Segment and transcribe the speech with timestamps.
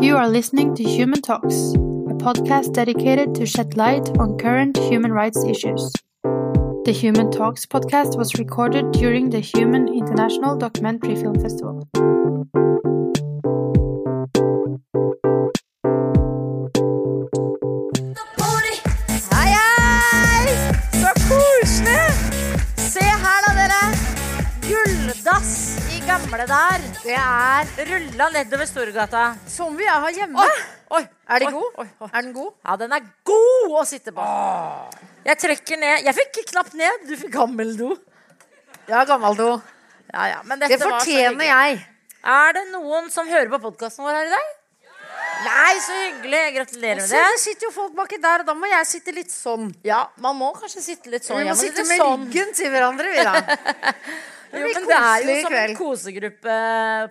[0.00, 5.12] You are listening to Human Talks, a podcast dedicated to shed light on current human
[5.12, 5.92] rights issues.
[6.22, 11.88] The Human Talks podcast was recorded during the Human International Documentary Film Festival.
[26.08, 26.84] Gamle der.
[27.02, 29.24] Det er Rulla nedover Storgata.
[29.48, 30.44] som vi har hjemme.
[30.90, 31.72] Oi, Er oi, god?
[31.82, 32.08] oi, oi.
[32.12, 32.52] Er den god?
[32.64, 34.24] Ja, den er god å sitte på.
[35.28, 37.04] Jeg trekker ned Jeg fikk knapt ned.
[37.08, 37.96] Du fikk gammeldo.
[38.88, 39.60] Ja, gammeldo.
[40.14, 41.82] Ja, ja, men dette Det fortjener jeg.
[42.24, 44.54] Er det noen som hører på podkasten vår her i dag?
[45.44, 46.40] Nei, så hyggelig.
[46.56, 47.20] Gratulerer med det.
[47.20, 49.68] det sitter jo folk baki der, og da må jeg sitte litt sånn.
[49.84, 51.38] Ja, Man må kanskje sitte litt sånn.
[51.42, 52.24] Vi Ja, må men sitte med sånn.
[52.26, 53.34] ryggen til hverandre, vi da.
[54.48, 56.58] Jo, blir men det er jo som en kosegruppe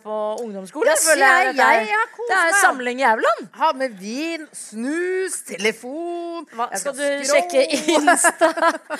[0.03, 0.91] på ungdomsskolen.
[0.91, 3.47] Ja, føler jeg, jeg, jeg koser det er samling samling Jævland.
[3.57, 7.25] Ha med vin, snus, telefon Hva, jeg skal du scrolle.
[7.31, 7.61] sjekke
[7.95, 8.49] Insta?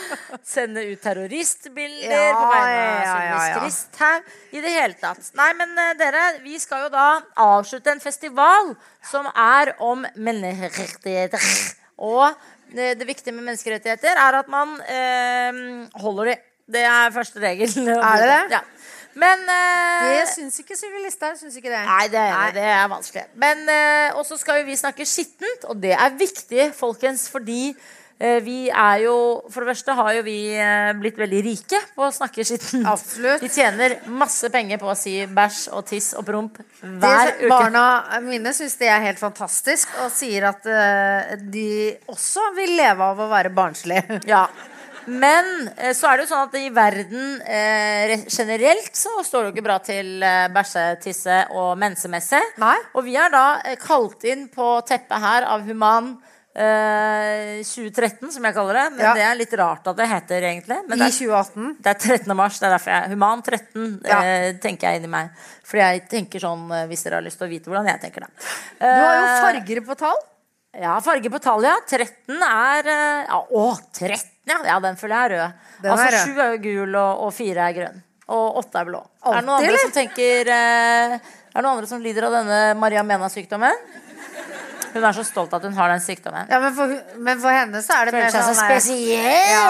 [0.54, 3.62] Sende ut terroristbilder Ja, på vegne av ja, ja, ja.
[3.62, 4.28] Kristhaug?
[4.52, 5.32] I det hele tatt.
[5.38, 7.08] Nei, men eh, dere, vi skal jo da
[7.44, 8.74] avslutte en festival
[9.06, 11.48] som er om menneskerettigheter.
[12.04, 12.28] Og
[12.74, 15.64] det, det viktige med menneskerettigheter er at man eh,
[16.02, 16.38] holder de.
[16.68, 17.70] Det er første regel.
[17.88, 18.58] Er det det?
[18.58, 18.64] Ja.
[19.18, 21.38] Men uh, Det syns ikke Sylvi Listhaug.
[21.40, 21.80] Syns ikke det.
[21.88, 22.50] Nei, det, er- Nei.
[22.54, 23.24] det er vanskelig.
[23.42, 27.72] Men uh, også skal jo vi snakke skittent, og det er viktig, folkens, fordi
[28.20, 29.16] eh, vi er jo
[29.50, 32.86] For det første har jo vi eh, blitt veldig rike på å snakke skittent.
[32.94, 33.42] Absolutt.
[33.42, 37.50] Vi tjener masse penger på å si bæsj og tiss og promp hver uke.
[37.56, 37.88] barna
[38.26, 41.68] mine syns det er helt fantastisk, og sier at eh, de
[42.14, 44.04] også vil leve av å være barnslig.
[44.30, 44.46] Ja.
[45.08, 49.50] Men eh, så er det jo sånn at i verden eh, generelt så står det
[49.52, 52.42] jo ikke bra til eh, bæsje, tisse og mensemessig.
[52.60, 52.76] Nei.
[52.94, 56.14] Og vi er da eh, kalt inn på teppet her av Human
[56.58, 58.86] eh, 2013, som jeg kaller det.
[58.98, 59.14] Men Ja.
[59.16, 60.80] det er litt rart at det heter egentlig.
[60.88, 61.76] Men I det er, 2018.
[61.80, 62.36] det er 13.
[62.36, 64.22] mars, det er derfor jeg Human 13 Ja.
[64.24, 65.30] eh, tenker jeg inni meg.
[65.68, 68.26] Fordi jeg tenker sånn, eh, hvis dere har lyst til å vite hvordan jeg tenker
[68.28, 68.32] det.
[68.80, 70.18] Du har jo Eh, farger på tall.
[70.78, 71.78] ja, farge på tallet, ja.
[71.98, 74.58] 13 er eh, ja, Å, 13, ja.
[74.72, 74.80] ja!
[74.84, 75.64] Den føler jeg er rød.
[75.84, 76.20] Den altså er.
[76.34, 78.02] 7 er jo gul, og, og fire er grønn.
[78.28, 79.00] Og åtte er blå.
[79.24, 79.84] er det noen andre eller?
[79.86, 83.86] som tenker eh, Er det noen andre som lider av denne Maria Mena-sykdommen?
[84.98, 86.48] Hun er så stolt at hun har den sykdommen.
[86.50, 86.92] Ja, men for,
[87.22, 89.52] men for henne så er det Føler mer så sånn der- spesiell.
[89.54, 89.66] Ja.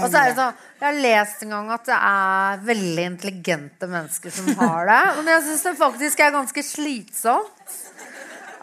[0.00, 3.88] Og så er det sånn Jeg har lest en gang at det er veldig intelligente
[3.90, 5.00] mennesker som har det.
[5.18, 7.76] Men jeg syns det faktisk er ganske slitsomt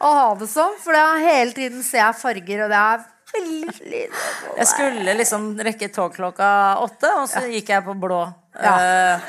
[0.02, 0.74] å ha det sånn.
[0.82, 3.06] For da hele tiden ser jeg farger, og det er.
[3.36, 6.48] Jeg skulle liksom rekke tog klokka
[6.84, 8.22] åtte, og så gikk jeg på blå.
[8.58, 8.74] Ja.
[9.20, 9.28] uh,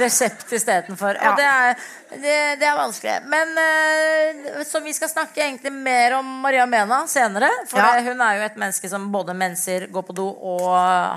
[0.00, 1.16] resept istedenfor.
[1.18, 1.30] Ja.
[1.32, 1.86] Og det er,
[2.22, 3.14] det, det er vanskelig.
[3.32, 7.48] Men uh, Så vi skal snakke egentlig mer om Maria Mena senere.
[7.70, 8.02] For Ja.
[8.06, 10.68] hun er jo et menneske som både menser, går på do og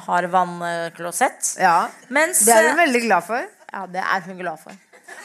[0.07, 1.55] har vannklosett.
[1.61, 1.89] Ja.
[2.09, 3.45] Mens Det er hun veldig glad for.
[3.73, 4.73] ja, det er hun glad for.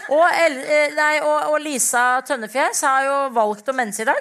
[0.08, 4.18] Og, El, eh, nei, og, og Lisa Tønnefjes har jo valgt å mense i dag.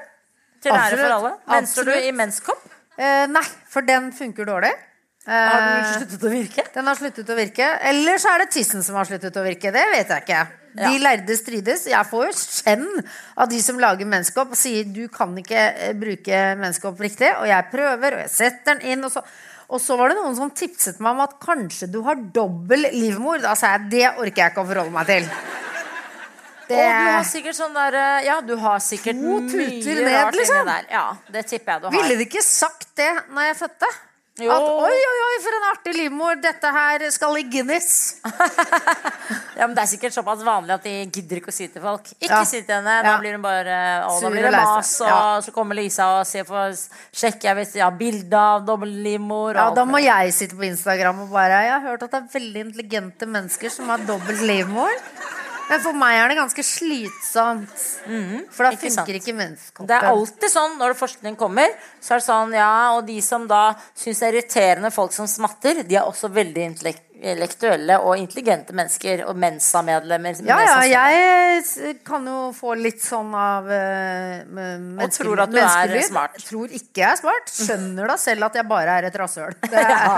[0.64, 1.32] Til lære for alle.
[1.48, 2.64] Menser du i menskopp?
[2.98, 4.74] Eh, nei, for den funker dårlig.
[5.28, 6.64] Har den Eh, sluttet å virke?
[6.74, 7.66] den har sluttet å virke.
[7.84, 9.72] Eller så er det tissen som har sluttet å virke.
[9.76, 10.48] Det vet jeg ikke.
[10.78, 11.00] De Ja.
[11.04, 11.84] lærde strides.
[11.86, 12.88] Jeg får jo skjenn
[13.38, 17.34] av de som lager menneskeopp og sier du kan ikke eh, bruke menneskeopp riktig.
[17.42, 19.04] Og jeg prøver, og jeg setter den inn.
[19.04, 19.22] Og så,
[19.70, 23.42] og så var det noen som tipset meg om at kanskje du har dobbel livmor.
[23.42, 25.30] Da sa jeg det orker jeg ikke å forholde meg til.
[26.68, 30.34] Det, Og du har sikkert sånn der eh, Ja, du har sikkert mye ned, rart
[30.36, 30.66] inni liksom.
[30.68, 30.90] der.
[30.92, 31.96] Ja, det tipper jeg du har.
[32.02, 33.94] ville de ikke sagt det når jeg fødte?
[34.38, 34.52] Jo.
[34.54, 36.36] At oi, oi, oi, for en artig livmor.
[36.44, 38.20] Dette her skal i Guinness.
[39.58, 42.06] Ja, men Det er sikkert såpass vanlig at de gidder ikke å si til folk.
[42.20, 42.44] Ikke Ja.
[42.46, 43.00] si til henne.
[43.02, 43.18] Da Ja.
[43.18, 45.42] blir hun bare Å, da blir det mas, og Ja.
[45.42, 46.70] så kommer Lisa og ser for
[47.12, 49.56] sjekker jeg hvis ja, bilde av dobbeltlivmor.
[49.56, 52.40] Ja, Da må jeg sitte på Instagram og bare Jeg har hørt at det er
[52.40, 54.94] veldig intelligente mennesker som har dobbelt livmor.
[55.68, 57.74] Men for meg er det ganske slitsomt.
[58.56, 59.10] For da ikke funker sant.
[59.20, 59.90] ikke menneskehoppen.
[59.90, 61.74] Det er alltid sånn når forskning kommer.
[62.00, 63.64] Så er det sånn, ja, Og de som da
[63.96, 68.74] syns det er irriterende folk som smatter, de er også veldig intellek- intellektuelle og intelligente
[68.78, 69.24] mennesker.
[69.28, 70.38] Og Mensa-medlemmer.
[70.48, 75.96] Ja, ja, jeg kan jo få litt sånn av uh, Og tror at du er
[76.06, 76.38] smart.
[76.48, 77.52] Tror ikke jeg er smart.
[77.54, 79.56] Skjønner da selv at jeg bare er et rasshøl.
[79.72, 80.18] Det Ja.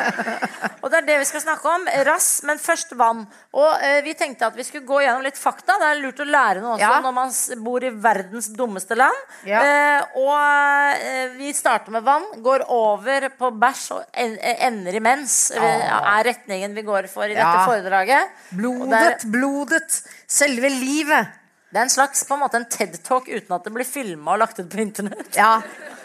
[0.80, 1.88] Og det er det vi skal snakke om.
[2.08, 3.26] Rass, men først vann.
[3.54, 5.76] Og uh, vi tenkte at vi skulle gå gjennom litt fakta.
[5.82, 7.00] Det er lurt å lære noe også Ja.
[7.04, 7.34] når man
[7.66, 9.26] bor i verdens dummeste land.
[9.48, 9.60] Ja.
[9.64, 15.52] Uh, og vi starter med vann, går over på bæsj og ender i mens.
[15.52, 17.66] eh, Er retningen vi går for i dette Ja.
[17.68, 18.30] foredraget.
[18.52, 20.02] Blodet, der, blodet.
[20.28, 21.28] Selve livet.
[21.70, 24.40] Det er en slags på en måte en TED-talk uten at det blir filma og
[24.42, 25.36] lagt ut på internett.
[25.38, 25.62] Ja.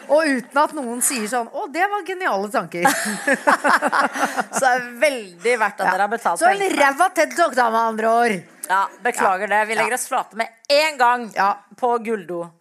[0.07, 2.85] Og uten at noen sier sånn 'Å, det var geniale tanker'.
[4.55, 7.79] Så det er veldig verdt at dere har betalt Så en ræva TED-talk, da, med
[7.81, 8.35] andre ord.
[8.69, 9.63] Ja, beklager det.
[9.67, 11.55] Vi legger oss flate med en gang Ja.
[11.75, 12.51] på gulldo.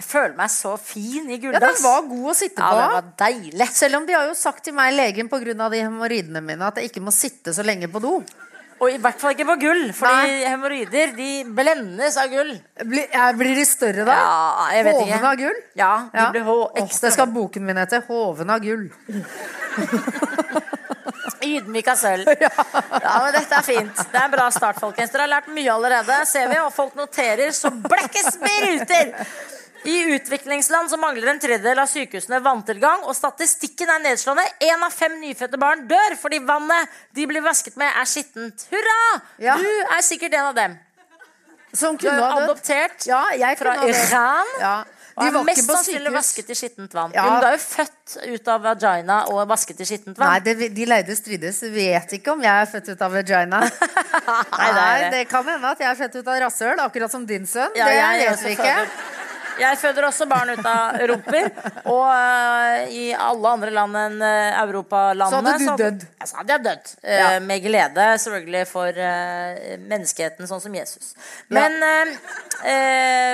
[0.00, 1.58] Jeg føler meg så fin i Ja.
[1.60, 2.68] Den var god å sitte på.
[2.72, 3.66] Ja, den var deilig.
[3.76, 5.68] Selv om de har jo sagt til meg, legen, pga.
[5.68, 8.22] de hemoroidene mine, at jeg ikke må sitte så lenge på do.
[8.80, 12.54] Og i hvert fall ikke på gull, fordi hemoroider de blendes av gull.
[12.80, 14.14] Blir, ja, blir de større da?
[14.16, 15.10] Ja, jeg vet ikke.
[15.10, 15.58] Hoven av gull?
[15.76, 16.30] Ja, de Ja.
[16.30, 16.48] blir
[16.80, 18.00] ekstra det skal boken min hete.
[18.06, 18.88] 'Hoven av gull'.
[21.44, 22.26] Ydmyk av sølv.
[22.40, 23.96] Ja, men dette er fint.
[23.96, 25.10] Det er en bra start, folkens.
[25.12, 29.12] Dere har lært mye allerede, ser vi, og folk noterer så blekket spruter.
[29.84, 34.44] I utviklingsland så mangler en tredjedel av sykehusene vanntilgang, og statistikken er nedslående.
[34.66, 38.66] Én av fem nyfødte barn dør fordi vannet de blir vasket med, er skittent.
[38.72, 39.00] Hurra!
[39.40, 39.56] Ja.
[39.56, 39.66] Du
[39.96, 40.78] er sikkert en av dem.
[41.72, 42.48] Som kunne ha dødd.
[42.50, 43.76] adoptert Ja, jeg fra.
[43.86, 44.56] Iran.
[44.60, 44.72] Ja.
[45.20, 47.12] De var mest sannsynlig vasket i skittent vann.
[47.14, 47.24] Ja.
[47.28, 50.32] Hun er jo født ut av vagina og vasket i skittent vann.
[50.32, 51.60] Nei, det, de leide strides.
[51.74, 53.60] Vet ikke om jeg er født ut av vagina.
[53.68, 55.10] Nei, det Nei, det.
[55.14, 57.76] det kan hende at jeg er født ut av rasshøl, akkurat som din sønn.
[57.78, 58.76] Ja, det vet vi ikke.
[58.76, 59.19] føder-
[59.60, 61.50] Jeg føder også barn ut av rumper.
[61.90, 66.06] Og uh, i alle andre land enn uh, europalandene Så hadde du dødd.
[66.24, 66.92] Så hadde jeg dødd.
[67.02, 67.28] Uh, Ja.
[67.44, 68.96] med glede, selvfølgelig, for
[69.90, 71.12] menneskeheten, sånn som Jesus.
[71.52, 71.76] Men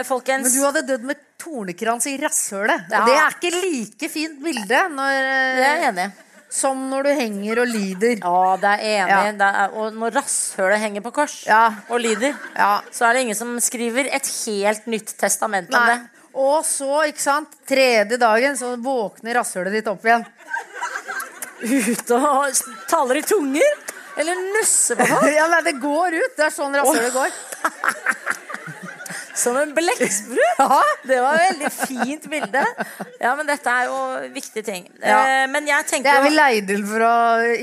[0.08, 2.86] folkens Men du hadde dødd med tornekrans i rasshølet.
[2.90, 3.02] Ja.
[3.02, 5.18] Og det er ikke like fint bilde når,
[5.58, 6.14] Det er jeg enig i.
[6.56, 8.16] som når du henger og lider.
[8.22, 9.12] Ja, det er enig.
[9.12, 9.32] Ja.
[9.40, 11.62] Det er, og når rasshølet henger på kors Ja.
[11.92, 12.80] og lider, Ja.
[12.90, 15.94] så er det ingen som skriver et helt nytt testament om Nei.
[15.94, 16.08] det.
[16.36, 20.24] Og så, ikke sant, tredje dagen så våkner rasshølet ditt opp igjen.
[21.62, 22.52] Ute og
[22.90, 23.78] taler i tunger?
[24.16, 25.28] Eller nusser på folk?
[25.38, 26.36] ja, nei, det går ut.
[26.36, 27.30] Det er sånn rasshølet går.
[29.36, 30.42] Som en blekksprut?
[30.58, 30.80] Ja.
[31.04, 32.62] Det var et veldig fint bilde.
[33.20, 33.98] Ja, men dette er jo
[34.34, 34.86] viktige ting.
[35.02, 35.18] Ja.
[35.20, 37.16] Eh, Men jeg Det er vi leid inn for å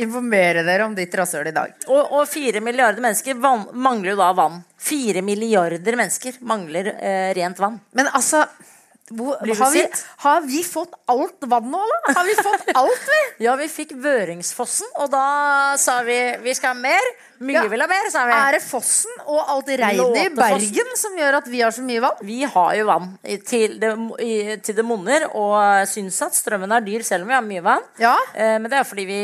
[0.06, 1.74] informere dere om ditt rasshøl i dag.
[1.88, 4.62] og, og fire milliarder mennesker van, mangler jo da vann.
[4.78, 7.80] Fire milliarder mennesker mangler eh, rent vann.
[7.98, 8.46] Men altså
[9.12, 9.84] hvor, har, vi,
[10.24, 12.14] har vi fått alt vann nå, da?
[12.16, 13.20] Har vi fått alt, vi?
[13.46, 16.16] Ja, vi fikk Vøringsfossen, og da sa vi
[16.46, 17.10] vi skal ha mer.
[17.40, 17.64] Mye Ja.
[17.68, 18.32] vil ha mer, sa vi.
[18.32, 22.02] Er det fossen og alt regnet i Bergen som gjør at vi har så mye
[22.02, 22.20] vann?
[22.22, 23.92] Vi har jo vann til det,
[24.64, 27.82] til det monner, og syns at strømmen er dyr selv om vi har mye vann.
[28.00, 28.16] Ja.
[28.34, 29.20] Eh, men det er fordi vi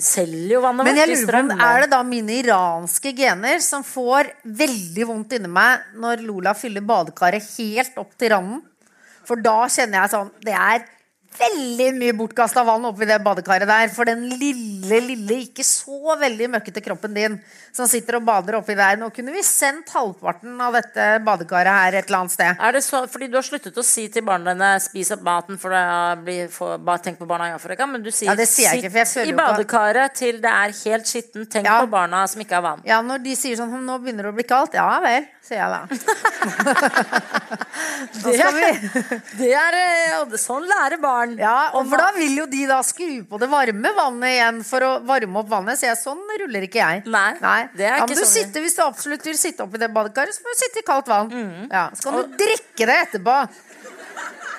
[0.00, 3.84] selger jo vannet Men jeg lurer på om er det da mine iranske gener som
[3.86, 8.62] får veldig vondt inni meg når Lola fyller badekaret helt opp til randen?
[9.24, 10.82] For da kjenner jeg sånn Det er
[11.38, 13.90] veldig mye bortkasta vann oppi det badekaret der.
[13.94, 17.38] For den lille, lille, ikke så veldig møkkete kroppen din
[17.74, 18.98] som sitter og bader oppi der.
[19.00, 22.60] Nå kunne vi sendt halvparten av dette badekaret her et eller annet sted.
[22.60, 25.58] Er det så, fordi du har sluttet å si til barna dine 'spis opp maten',
[25.58, 27.86] for det blir for, bare tenk på barna i Afrika.
[27.86, 31.50] Men du sier Ja, det sier ikke, føler i badekaret til det er helt skittent.
[31.50, 31.80] Tenk Ja.
[31.80, 32.82] på barna som ikke har vann.
[32.84, 34.74] Ja, når de sier sånn «Hm, Nå begynner det å bli kaldt.
[34.74, 35.82] Ja vel, sier jeg da.
[38.24, 38.34] det,
[39.40, 41.36] Det er, eh, og sånn lærer barn.
[41.40, 44.86] Ja, og for da vil jo de da skru på det varme vannet igjen for
[44.86, 45.80] å varme opp vannet.
[45.80, 47.04] Så jeg, sånn ruller ikke jeg.
[47.10, 49.90] Nei, det er ja, ikke du sånn sitter, Hvis du absolutt vil sitte oppi det
[49.94, 51.30] badekaret, så må du sitte i kaldt vann.
[51.32, 51.68] Mm.
[51.68, 53.38] Ja, så kan du drikke det etterpå.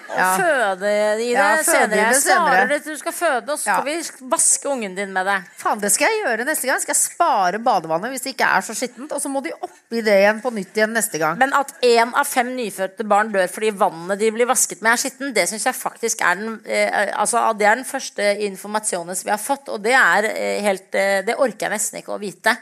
[0.10, 0.38] Og Ja.
[0.38, 1.98] føde i det Ja, senere.
[1.98, 2.80] Jeg det senere.
[2.86, 3.82] du skal føde, og så Ja.
[3.82, 5.44] skal vi vaske ungen din med det.
[5.58, 6.80] Faen, Det skal jeg gjøre neste gang.
[6.82, 9.12] Skal jeg spare badevannet hvis det ikke er så skittent.
[9.12, 11.38] Og så må de oppi det igjen på nytt igjen neste gang.
[11.38, 14.98] Men at én av fem nyfødte barn dør fordi vannet de blir vasket med, er
[15.10, 19.30] skitten, det syns jeg faktisk er den eh, Altså, det er den første informasjonen vi
[19.32, 22.58] har fått, og det er eh, helt eh, Det orker jeg nesten ikke å vite.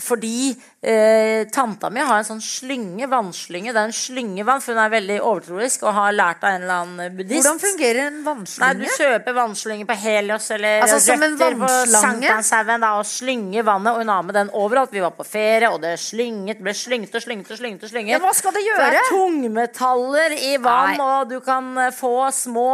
[0.00, 3.74] Fordi eh, tanta mi har en sånn slynge, vannslynge.
[3.74, 6.84] Det er en slyngevann, for hun er veldig overtroisk og har lært av en eller
[6.84, 7.44] annen buddhist.
[7.44, 8.70] Hvordan fungerer en Nei.
[8.80, 11.36] Du kjøper vannslynge på Helios eller Altså, som en?
[11.92, 13.92] Sankthanshaugen da, og slynger vannet.
[13.92, 14.94] Og hun har med den overalt.
[14.96, 17.84] Vi var på ferie, og det slynget, ble slynget og slynget og slynget.
[17.84, 18.14] og slynget.
[18.16, 18.88] Ja, hva skal det gjøre?
[18.90, 21.10] Det er tungmetaller i vann, Nei.
[21.10, 22.68] og du kan eh, få små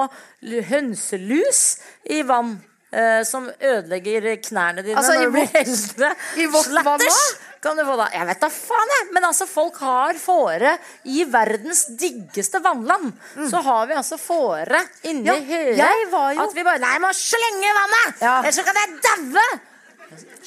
[0.70, 1.66] hønselus
[2.10, 2.56] i vann.
[2.96, 6.10] Eh, som ødelegger knærne dine Altså, når du blir eldre.
[6.42, 7.20] i vårt Slatters
[7.66, 8.04] kan du få da.
[8.14, 9.06] Jeg vet da faen, jeg.
[9.16, 10.74] Men altså, folk har fåre
[11.10, 13.12] i verdens diggeste vannland.
[13.50, 18.20] Så har vi altså fåre inni Ja, jo- At vi bare Nei, må slenge vannet!
[18.22, 18.36] Ja.
[18.42, 19.48] Ellers så kan jeg daue!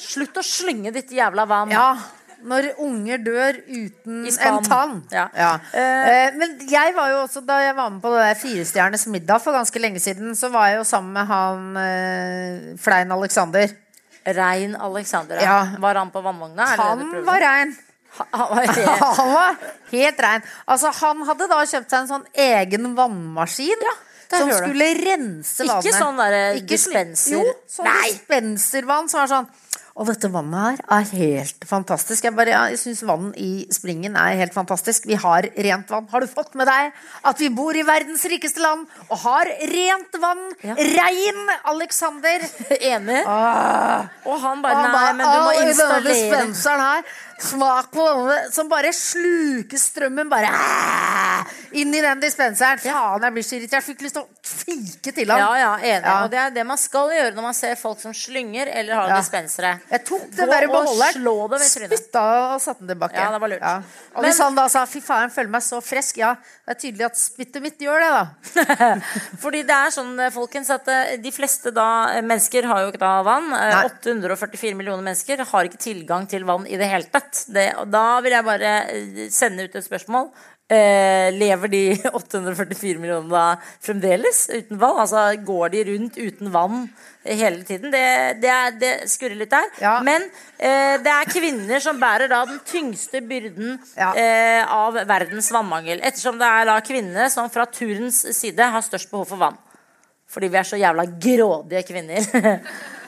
[0.00, 1.70] Slutt å slynge ditt jævla vann.
[1.74, 1.90] Ja,
[2.46, 4.96] når unger dør uten en tann.
[5.12, 5.26] Ja.
[5.72, 9.42] Eh, men jeg var jo også, da jeg var med på det der Firestjerners middag
[9.44, 13.76] for ganske lenge siden, så var jeg jo sammen med han uh, Flein Alexander.
[14.24, 15.40] Rein Alexander.
[15.42, 15.60] Ja.
[15.78, 16.66] Var han på vannvogna?
[16.80, 17.76] Han var rein.
[18.30, 19.56] Han var helt, Han var
[19.90, 20.46] helt rein.
[20.66, 23.88] Altså, han hadde da kjøpt seg en sånn egen vannmaskin.
[23.88, 23.96] Ja.
[24.30, 25.86] som skulle rense vannet.
[25.86, 27.40] Ikke sånn der Ikke dispenser.
[27.40, 29.48] Jo, sånn dispenservann som er sånn
[29.98, 32.24] Og dette vannet her er helt fantastisk.
[32.24, 35.08] Jeg, bare, jeg syns vann i springen er helt fantastisk.
[35.10, 36.06] Vi har rent vann.
[36.12, 36.94] Har du fått med deg
[37.26, 40.44] at vi bor i verdens rikeste land og har rent vann?
[40.66, 40.76] Ja.
[40.78, 41.42] Rein,
[41.72, 42.46] Alexander!
[42.92, 43.24] enig.
[43.26, 44.06] Ah.
[44.26, 48.36] Og han bare Nei, men du må «Å, denne installere dispenseren her Smak på denne
[48.52, 51.44] Som bare sluker strømmen bare ah,
[51.80, 55.12] Inn i den dispenseren Faen, jeg blir så irritert Jeg fikk lyst til å fike
[55.14, 56.04] til ham Ja, ja, enig.
[56.04, 56.16] Ja.
[56.24, 59.08] Og det er det man skal gjøre når man ser folk som slynger eller har
[59.10, 59.18] Ja.
[59.20, 59.70] dispensere.
[59.90, 61.62] Jeg tok den der beholderen.
[61.70, 63.86] Spytta og satte den tilbake Ja, det var lurt.
[64.14, 66.34] Og hvis han da sa Fy faen, føler meg så frisk Ja,
[66.66, 68.90] det er tydelig at spyttet mitt gjør det da
[69.42, 72.90] Fordi det er sånn, eh, folkens, at eh, de fleste da, eh, mennesker har jo
[72.92, 73.48] ikke da vann.
[73.54, 73.70] Nei.
[73.86, 77.29] 844 millioner mennesker har ikke tilgang til vann i det hele tatt.
[77.50, 80.30] Det, og da vil jeg bare eh, sende ut et spørsmål.
[80.70, 81.80] Eh, lever de
[82.14, 83.46] 844 millionene da
[83.82, 85.00] fremdeles uten vann?
[85.02, 86.84] Altså går de rundt uten vann
[87.26, 87.90] hele tiden?
[87.90, 88.02] Det,
[88.44, 89.66] det, er, det skurrer litt der.
[89.82, 89.96] Ja.
[90.06, 90.28] Men
[90.62, 94.12] eh, det er kvinner som bærer da den tyngste byrden Ja.
[94.14, 95.98] eh, av verdens vannmangel.
[96.06, 99.58] Ettersom det er da kvinnene som fra turens side har størst behov for vann.
[100.30, 102.60] Fordi vi er så jævla grådige kvinner.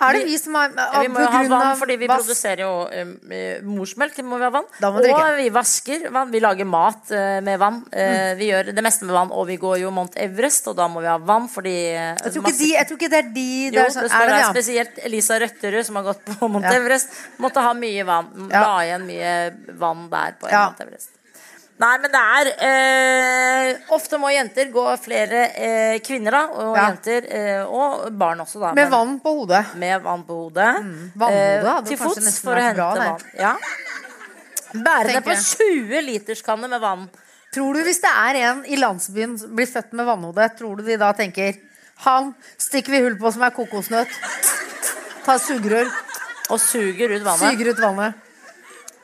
[0.00, 2.20] Er det vi som har av, vi må jo ha vann fordi vi vask.
[2.26, 4.18] produserer jo eh, morsmelk.
[4.28, 4.66] Må vi ha vann.
[4.84, 6.30] Og vi vi vasker vann.
[6.30, 7.82] Vi lager mat eh, med vann.
[7.92, 9.32] Eh, Vi gjør det meste med vann.
[9.32, 12.20] Og vi går jo Mount Everest, og da må vi ha vann fordi eh, jeg
[12.20, 14.08] tror, ikke masse- de, jeg tror ikke det er de jo, det er sånn, er
[14.08, 14.52] det, der det, ja?
[14.52, 16.76] spesielt Elisa Røtterud, som har gått på Mount Ja.
[16.76, 18.32] Everest, måtte ha mye vann.
[18.52, 19.34] La igjen mye
[19.80, 20.52] vann der på.
[20.52, 21.15] Mount Everest.
[21.78, 26.40] Nei, men det er eh, Ofte må jenter gå flere eh, kvinner, da.
[26.56, 26.86] Og Ja.
[26.88, 28.70] jenter eh, og barn også, da.
[28.72, 30.70] Med men- vann på hodet med vann på hodet.
[31.16, 33.10] Vannhode Eh, hadde til fots for å hente bra, det.
[33.10, 33.20] vann.
[33.38, 33.52] Ja.
[34.72, 37.06] Bærende Tenker på 20 literskanne med vann.
[37.54, 40.82] Tror du hvis det er en i landsbyen som blir født med vannhode, tror du
[40.84, 41.54] de da tenker
[42.04, 44.08] Han stikker vi hull på som er kokosnøtt.
[45.24, 45.88] Tar sugerør,
[46.50, 47.40] Og suger ut vannet.
[47.56, 48.14] suger ut vannet.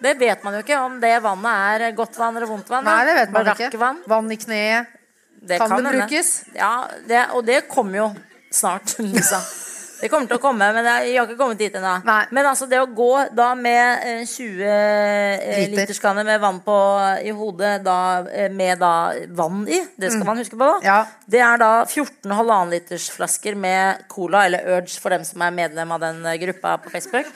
[0.03, 2.87] Det vet man jo ikke om det vannet er godt vann eller vondt vann.
[2.87, 3.71] Nei, det vet man ikke.
[4.11, 4.99] Vann i kneet.
[5.43, 6.31] Det Kan det brukes?
[6.55, 8.09] Ja, det, og det kommer jo
[8.55, 9.41] snart, Lisa.
[10.03, 11.93] Det kommer til å komme, men jeg har ikke kommet dit ennå.
[12.35, 15.77] Men altså det å gå da med eh, 20 eh, Liter.
[15.77, 16.79] literskanner med vann på,
[17.23, 20.81] i hodet da, eh, med da vann i, det skal man huske på, da.
[20.83, 20.89] Mm.
[20.89, 20.99] Ja.
[21.31, 26.03] Det er da 14 halvannenlitersflasker med cola, eller Urge for dem som er medlem av
[26.03, 27.31] den eh, gruppa på Facebook.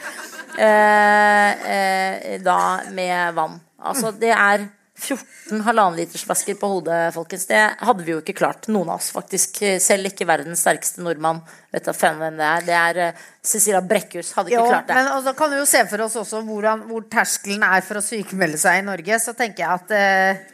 [0.59, 2.59] Eh, eh, da
[2.91, 3.61] med vann.
[3.87, 7.45] Altså det er 14 halvannenlitersflasker på hodet, folkens.
[7.50, 9.61] Det hadde vi jo ikke klart, noen av oss faktisk.
[9.83, 11.43] Selv ikke verdens sterkeste nordmann.
[11.75, 12.65] Vet du hvem det er?
[12.67, 14.33] Det er eh, Cecilia Brekkhus.
[14.38, 14.97] Hadde ikke Jo, klart det.
[14.97, 18.05] men og kan vi jo se for oss også hvordan, hvor terskelen er for å
[18.05, 19.21] sykemelde seg i Norge.
[19.23, 20.45] Så tenker jeg at eh,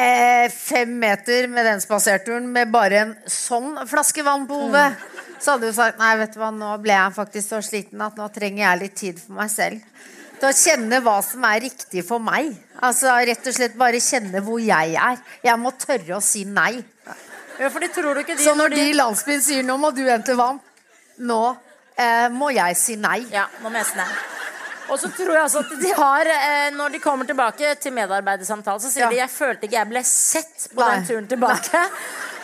[0.00, 4.88] eh, fem meter med den spaserturen med bare en sånn flaske vann på hodet,
[5.40, 8.16] så hadde du sagt nei, vet du hva, nå ble jeg faktisk så sliten at
[8.16, 10.04] nå trenger jeg litt tid for meg selv.
[10.40, 12.50] Til å kjenne hva som er riktig for meg.
[12.84, 15.18] Altså Rett og slett bare kjenne hvor jeg er.
[15.42, 16.84] Jeg må tørre å si nei.
[17.58, 20.02] Ja, fordi tror du ikke de, Så når de i landsbyen sier 'nå må du
[20.04, 20.60] hente vann',
[21.18, 21.56] nå
[21.96, 23.24] eh, må jeg si nei.
[23.32, 24.08] Ja, nå må jeg si nei.
[24.88, 28.80] Og så tror jeg altså at de har eh, Når de kommer tilbake til medarbeidersamtale,
[28.80, 29.08] så sier Ja.
[29.10, 30.94] de jeg følte ikke jeg ble sett på Nei.
[30.94, 31.80] den turen tilbake.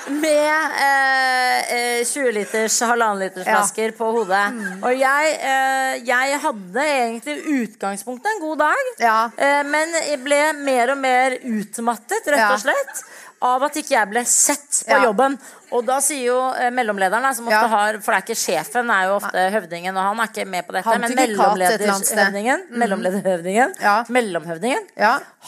[0.06, 3.52] Med eh, eh, 20 liters, halvannen liters Ja.
[3.52, 3.58] Mm.
[3.60, 4.42] flasker på hodet.
[4.82, 8.90] Og jeg, eh, jeg hadde egentlig utgangspunktet en god dag.
[8.98, 9.18] Ja.
[9.36, 13.04] Eh, men jeg ble mer og mer utmattet, rett og slett.
[13.42, 15.04] Av at ikke jeg ble sett på Ja.
[15.08, 15.38] jobben.
[15.72, 19.08] Og da sier jo eh, mellomlederen, som ofte har For det er ikke sjefen, er
[19.08, 20.96] jo ofte høvdingen, og han er ikke med på dette.
[21.02, 23.96] Men mellomlederhøvdingen, mellomlederhøvdingen, Ja.
[24.12, 24.88] mellomhøvdingen,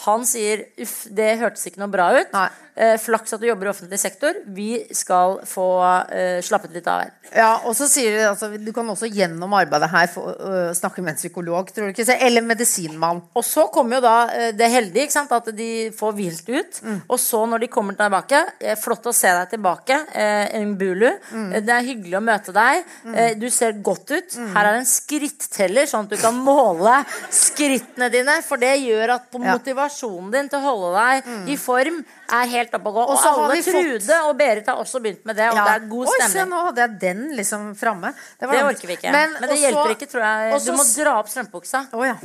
[0.05, 2.31] han sier uff, det hørtes ikke noe bra ut.
[2.35, 2.49] Nei.
[2.75, 4.35] Eh, flaks at du jobber i offentlig sektor.
[4.51, 7.13] Vi skal få uh, slappet litt av her.
[7.31, 10.99] Ja, og så sier de altså, Du kan også gjennom arbeidet her få, uh, snakke
[10.99, 12.17] med en psykolog, tror du ikke?
[12.19, 13.21] Eller medisinmann.
[13.31, 16.81] Og så kommer jo da uh, det heldige, ikke sant, at de får hvilt ut.
[16.83, 16.99] Mm.
[17.07, 18.43] Og så når de kommer tilbake,
[18.81, 21.09] flott å se deg tilbake, eh, Mbulu.
[21.31, 21.53] Mm.
[21.53, 22.85] Eh, Det er hyggelig å møte deg.
[23.13, 24.35] Eh, Du ser godt ut.
[24.39, 24.53] Mm.
[24.55, 26.95] Her er en skritteller, sånn at du kan måle
[27.29, 28.37] skrittene dine.
[28.47, 29.57] For det gjør at på Ja.
[29.57, 33.03] motivasjonen din til å holde deg i form er helt oppe å gå.
[33.09, 35.87] Og, alle vi fått- Trude og Berit har også begynt med det, og det er
[35.89, 36.49] god Oi, se, stemning.
[36.53, 38.13] nå hadde jeg den liksom framme.
[38.39, 39.11] Det, Det orker vi ikke.
[39.11, 39.61] Men, Men det også...
[39.71, 40.53] hjelper ikke, tror jeg.
[40.53, 40.65] Også...
[40.65, 41.87] Du må dra opp strømpebuksa.
[41.93, 42.15] Oh, ja.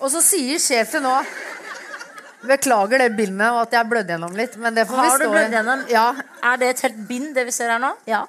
[0.00, 1.14] Og så sier sjefen nå
[2.44, 5.18] Beklager det bindet og at jeg har blødd gjennom litt, men det får vi Har
[5.18, 5.54] du stå blødd i.
[5.56, 5.84] gjennom?
[5.88, 6.14] Ja.
[6.44, 7.94] Er det et helt bind, det vi ser her nå?
[8.06, 8.24] ja.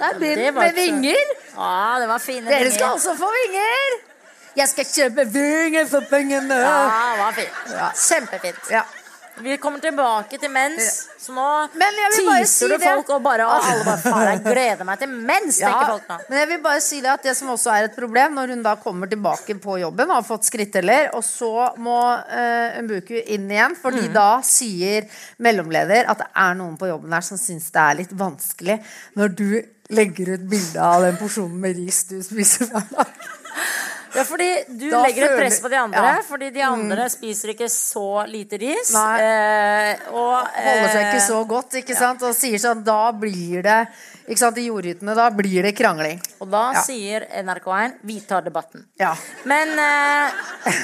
[0.00, 1.34] Det er bind det var med ikke så- vinger.
[1.56, 2.72] Ja, det var fine Dere vinger.
[2.72, 3.98] skal også få vinger!
[4.56, 6.54] Jeg skal kjøpe vinger for pengene!
[6.56, 7.58] Ja, det var fint.
[7.74, 7.90] Ja.
[7.94, 8.70] Kjempefint.
[8.70, 8.82] Ja.
[9.42, 10.88] Vi kommer tilbake til mens,
[11.20, 11.46] så nå
[11.80, 12.80] Men jeg si du det.
[12.84, 16.18] folk og bare og alle bare faen, jeg gleder meg til mens, tenker folk nå.
[16.28, 18.62] men jeg vil bare si det at det som også er et problem når hun
[18.66, 23.50] da kommer tilbake på jobben og har fått skritteller, og så må uh, Mbuku inn
[23.50, 24.14] igjen, fordi Mm.
[24.14, 25.04] da sier
[25.38, 28.78] mellomleder at det er noen på jobben her som syns det er litt vanskelig
[29.18, 33.10] når du legger ut bilde av den porsjonen med ris du spiser hver dag.
[34.14, 36.16] Ja, fordi du Da legger et press på de andre, Ja.
[36.18, 36.24] Mm.
[36.28, 38.94] fordi de andre spiser ikke så lite ris.
[38.94, 42.22] Eh, og, Holder seg ikke eh, så godt, ikke sant?
[42.22, 43.88] Og sier sånn Da blir det
[44.30, 46.20] ikke sant, I jordhyttene, da blir det krangling.
[46.40, 46.82] Og da Ja.
[46.82, 48.84] sier NRK1 vi tar debatten.
[48.98, 49.14] Ja.
[49.44, 50.30] Men, eh,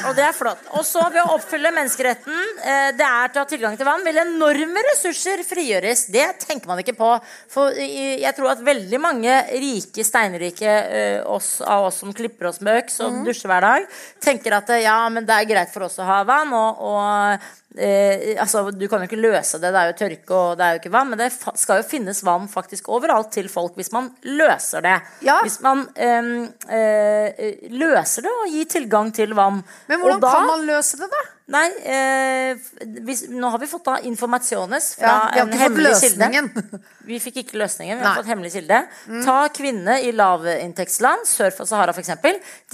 [0.08, 0.58] Og det er flott.
[0.72, 4.02] Og så ved å oppfylle menneskeretten, eh, det er til å ha tilgang til vann,
[4.04, 6.06] vil enorme ressurser frigjøres.
[6.10, 7.20] Det tenker man ikke på.
[7.48, 12.60] For jeg tror at veldig mange rike, steinrike eh, oss, av oss som klipper oss
[12.60, 13.15] med øks og.
[13.24, 13.86] Dusjer hver dag,
[14.22, 16.52] tenker at ja, men det er greit for oss å ha vann.
[16.52, 20.56] og, og Eh, altså, du kan jo ikke løse det, det er jo tørke og
[20.56, 21.10] det er jo ikke vann.
[21.12, 21.30] Men det
[21.60, 24.96] skal jo finnes vann faktisk overalt til folk hvis man løser det.
[25.26, 25.38] Ja.
[25.44, 26.32] Hvis man eh,
[26.72, 29.62] eh, løser det og gir tilgang til vann.
[29.88, 31.24] Men hvordan da- kan man løse det, da?
[31.46, 32.56] Nei, eh,
[33.06, 36.26] hvis, nå har vi fått da informasjones fra Ja, en hemmelig kilde.
[37.06, 38.08] Vi fikk ikke løsningen, vi Nei.
[38.08, 38.80] har fått hemmelig kilde.
[39.22, 42.10] Ta kvinne i lavinntektsland, sør for Sahara f.eks.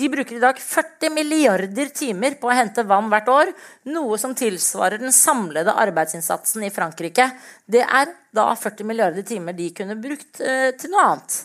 [0.00, 3.52] De bruker i dag 40 milliarder timer på å hente vann hvert år.
[3.92, 7.30] Noe som tilsvarer den samlede arbeidsinnsatsen i Frankrike.
[7.64, 11.38] Det er da 40 milliarder timer de kunne brukt eh, til noe annet.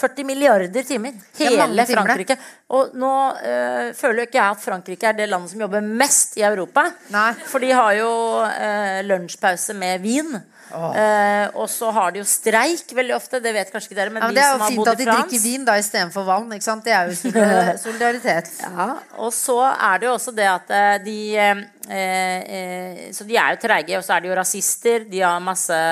[0.00, 1.14] 40 milliarder timer.
[1.36, 1.86] er Hele.
[1.92, 2.38] Frankrike.
[2.70, 3.12] Og nå
[3.42, 6.84] øh, føler ikke jeg at Frankrike er det landet som jobber mest i Europa.
[7.10, 7.32] Nei.
[7.50, 8.10] For de har jo
[8.46, 10.36] øh, lunsjpause med vin.
[10.70, 13.40] Eh, og så har de jo streik veldig ofte.
[13.42, 15.18] Det vet kanskje ikke dere, men, Ja, men det er jo fint at de France
[15.26, 16.46] drikker vin da istedenfor vann.
[16.54, 16.86] Ikke sant?
[16.86, 17.34] Det er jo
[17.86, 18.52] solidaritet.
[18.62, 20.72] ja, og så er det jo også det at
[21.08, 25.10] de eh, eh, Så de er jo treige, og så er de jo rasister.
[25.10, 25.82] De har masse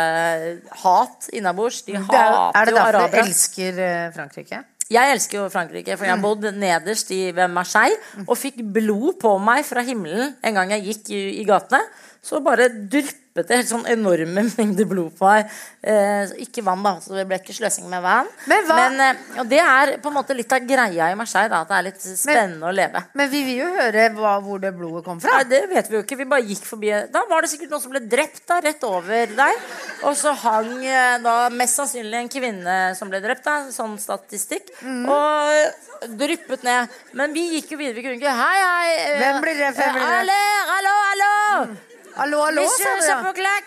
[0.86, 1.82] hat innabords.
[1.82, 2.60] De hater jo arabere.
[2.62, 3.26] er det derfor du arabere.
[3.26, 4.62] elsker Frankrike?
[4.88, 9.34] Jeg elsker jo Frankrike, for jeg har bodd nederst i Marseille og fikk blod på
[9.42, 11.82] meg fra himmelen en gang jeg gikk i, i gatene.
[12.24, 15.52] Så bare dryppet det helt sånn enorme mengder blod på meg.
[15.86, 18.26] Eh, ikke vann, da, så det ble ikke sløsing med vann.
[18.50, 21.60] Men hva- eh, og det er på en måte litt av greia i Marseille, da,
[21.62, 23.04] at det er litt spennende å leve.
[23.14, 25.36] Men vi vil jo høre hva, hvor det blodet kom fra.
[25.38, 26.18] Nei, det vet vi jo ikke.
[26.18, 26.90] Vi bare gikk forbi.
[27.14, 29.62] Da var det sikkert noen som ble drept da, rett over der.
[30.02, 34.72] Og så hang eh, da mest sannsynlig en kvinne som ble drept, da, sånn statistikk.
[34.82, 35.06] Mm.
[35.06, 36.88] Og dryppet ned.
[37.18, 37.94] Men vi gikk jo videre.
[37.98, 38.90] Vi kunne ikke Hei, hei.
[39.04, 39.76] eh, Hvem blir drept?
[39.78, 40.16] Hvem blir drept?
[40.18, 41.97] Hallo, hallo, hallo!
[42.18, 43.16] Hallo, hallo, sa du, ja.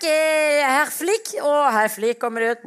[0.03, 1.29] eh, herr Flick.
[1.39, 2.65] Og herr Flick kommer ut.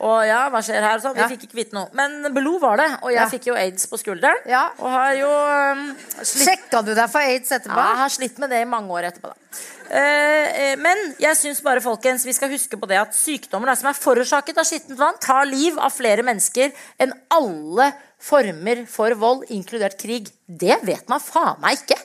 [0.00, 1.02] Og ja, hva skjer her?
[1.02, 1.90] Så vi fikk ikke vite noe.
[1.92, 2.86] Men blod var det.
[3.02, 3.26] Og jeg Ja.
[3.28, 4.40] fikk jo aids på skulderen.
[4.48, 4.70] Ja.
[4.78, 5.82] Og har jo um,
[6.22, 7.76] slitt Sjekka du deg for aids etterpå?
[7.76, 9.34] ja, jeg har slitt med det i mange år etterpå.
[9.34, 9.60] Da.
[9.90, 13.76] Eh, eh, men jeg syns bare folkens, vi skal huske på det at sykdommer da,
[13.76, 16.72] som er forårsaket av skittent vann, tar liv av flere mennesker
[17.04, 20.32] enn alle former for vold, inkludert krig.
[20.48, 22.00] Det vet man faen meg ikke.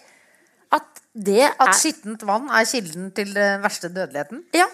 [1.20, 4.46] Det er At skittent vann er kilden til den verste dødeligheten?
[4.56, 4.68] Ja.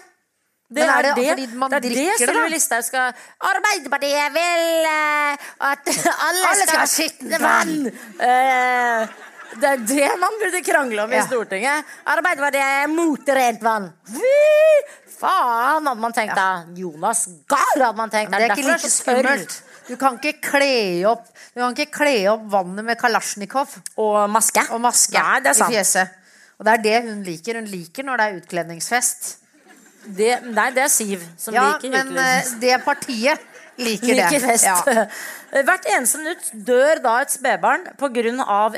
[0.66, 2.48] Det Men er det det, fordi man det, er drikker det, Sylvi?
[2.50, 3.12] Listhaug skal
[3.50, 5.90] Arbeiderpartiet vil eh, at
[6.26, 7.74] alle, Alle skal ha skittent vann!
[7.86, 9.14] Eh,
[9.56, 11.94] det er det man burde krangle om i Stortinget.
[12.12, 13.86] Arbeiderpartiet er mot rent vann.
[15.16, 16.48] Faen, hadde man tenkt da.
[16.76, 18.34] Jonas Gahr, hadde man tenkt.
[18.34, 19.56] Men det er ikke like skummelt.
[19.86, 24.64] Du kan ikke kle opp Du kan ikke kle opp vannet med kalasjnikov Og maske.
[24.74, 26.16] og maske Nei, det er i fjeset.
[26.56, 27.60] Og det er det hun liker.
[27.60, 29.34] Hun liker når det er utkledningsfest.
[30.06, 33.42] Det, nei, det er Siv som Ja, liker men Ja, men det partiet
[33.76, 34.40] liker, Liker det.
[34.40, 34.64] fest.
[34.64, 35.06] Ja.
[35.66, 38.22] Hvert eneste minutt dør da et spedbarn pga.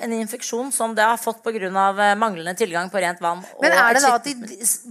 [0.02, 1.70] en infeksjon som det har fått pga.
[2.16, 3.42] manglende tilgang på rent vann.
[3.62, 4.34] Men er det da at de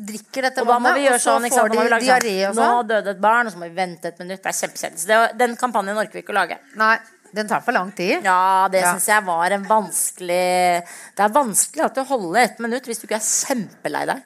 [0.08, 2.56] drikker dette og vannet, vi gjøre og så sånn, får de lage diaré sånn.
[2.56, 2.88] Nå sånn?
[2.88, 4.42] døde et barn, og så må vi vente et minutt.
[4.44, 5.38] Det er kjempekjedelig.
[5.38, 6.60] Den kampanjen orker vi ikke å lage.
[6.76, 6.98] Nei,
[7.38, 8.24] den tar for lang tid.
[8.26, 8.94] Ja, det Ja.
[8.96, 10.84] syns jeg var en vanskelig
[11.16, 14.24] Det er vanskelig at du holder et minutt hvis du ikke er kjempelei deg.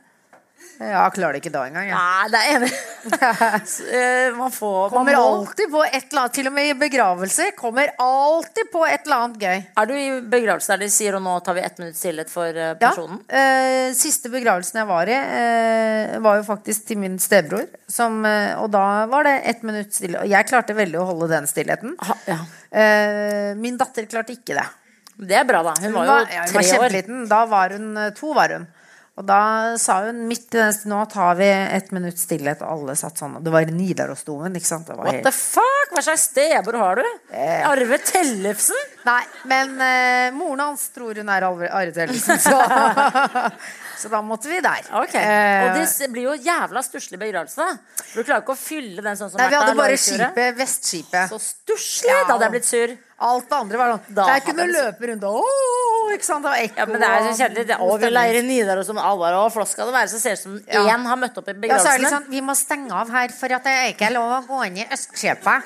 [0.81, 1.89] Ja, klarer det ikke da engang.
[1.91, 1.97] Ja.
[1.99, 2.71] Nei, det er enig.
[3.91, 6.73] Eh, man får man Kommer må- alltid på et eller annet, til og med i
[6.77, 9.63] begravelser, kommer alltid på et eller annet gøy.
[9.81, 12.59] Er du i begravelse der de sier og nå tar vi ett minutts stillhet for
[12.81, 13.19] personen?
[13.29, 17.65] Ja, eh, siste begravelsen jeg var i, eh, var jo faktisk til min stebror.
[17.91, 20.21] Som, eh, og da var det ett minutt stille.
[20.21, 21.95] Og jeg klarte veldig å holde den stillheten.
[22.05, 22.37] Ha, ja.
[22.71, 24.67] Eh, min datter klarte ikke det.
[25.21, 25.73] Det er bra, da.
[25.81, 27.27] Hun var jo tre ja, hun var år.
[27.29, 28.67] Da var hun eh, to, var hun.
[29.21, 32.95] Og da sa hun midt i den Nå tar vi et minutts stillhet, og alle
[32.97, 33.35] satt sånn.
[33.45, 34.87] Det var Nidarosdomen, ikke sant.
[34.89, 35.91] Det var What helt- the fuck?
[35.93, 37.09] Hva slags stebror har du?
[37.35, 37.67] Eh.
[37.69, 38.79] Arve Tellefsen?
[39.05, 42.57] Nei, men eh, moren hans tror hun er Arve Arve Tellefsen, så,
[44.01, 44.89] så da måtte vi der.
[45.03, 47.61] Ok, Eh, Og det blir jo jævla stusslig begravelse.
[47.61, 48.03] da.
[48.11, 51.29] For du klarer ikke å fylle den sånn som Nei, vi hadde bare skipet, Vestskipet.
[51.29, 52.09] Så stusslig!
[52.09, 52.23] Ja.
[52.25, 52.97] Da hadde jeg blitt sur.
[53.21, 56.41] Alt det andre var sånn Da Jeg kunne du løpe rundt og åh, ikke sant?
[56.41, 56.77] Det var ekko.
[56.81, 57.65] Ja, men det er så kjedelig.
[57.69, 60.09] Det, er vi leirer Nidaros som alvor, og flott skal det være.
[60.09, 60.97] Så ser det ut som Ja.
[60.97, 63.53] har møtt opp i Ja, så er det liksom, Vi må stenge av her, for
[63.53, 65.63] at det er ikke lov å gå inn i Østskipet.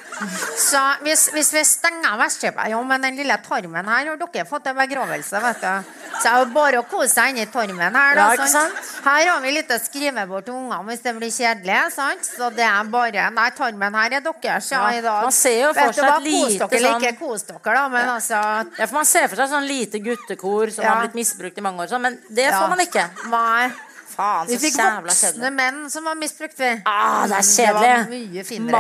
[0.59, 4.45] Så hvis, hvis vi stenger av Vestskipet Jo, men den lille tarmen her har dere
[4.45, 5.93] fått til begravelse, vet du.
[6.15, 8.15] Så det er bare å kose seg inni tarmen her.
[8.15, 8.73] Da, Ja, ikke sant?
[9.05, 11.91] Her har vi litt å skrive bort til ungene hvis det blir kjedelig.
[11.95, 12.23] sant?
[12.25, 15.23] Så det er bare Nei, tarmen her er deres ja, i dag.
[15.23, 18.37] man ser jo for seg et lite sånn- dere, da, men altså
[18.79, 21.83] Ja, for Man ser for seg sånn lite guttekor som har blitt misbrukt i mange
[21.85, 23.09] år, sånn, men det får man ikke.
[23.33, 23.67] Nei.
[24.15, 26.69] Faen, Vi fikk voksne menn som var misbrukt, vi.
[26.87, 28.29] Ah, det er Det var kjedelig.
[28.31, 28.75] mye finere.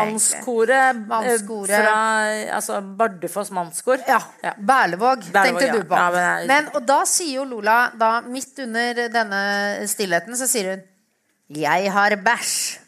[1.11, 1.95] Mannskoret eh, fra
[2.55, 3.99] altså Bardufoss mannskor.
[4.07, 4.21] Ja.
[4.45, 4.53] Ja.
[4.55, 5.99] Berlevåg, Berlevåg, tenkte du på.
[5.99, 9.41] Ja, men men, og da sier jo Lola, da midt under denne
[9.91, 10.83] stillheten, så sier hun
[11.59, 12.79] Jeg har bæsj.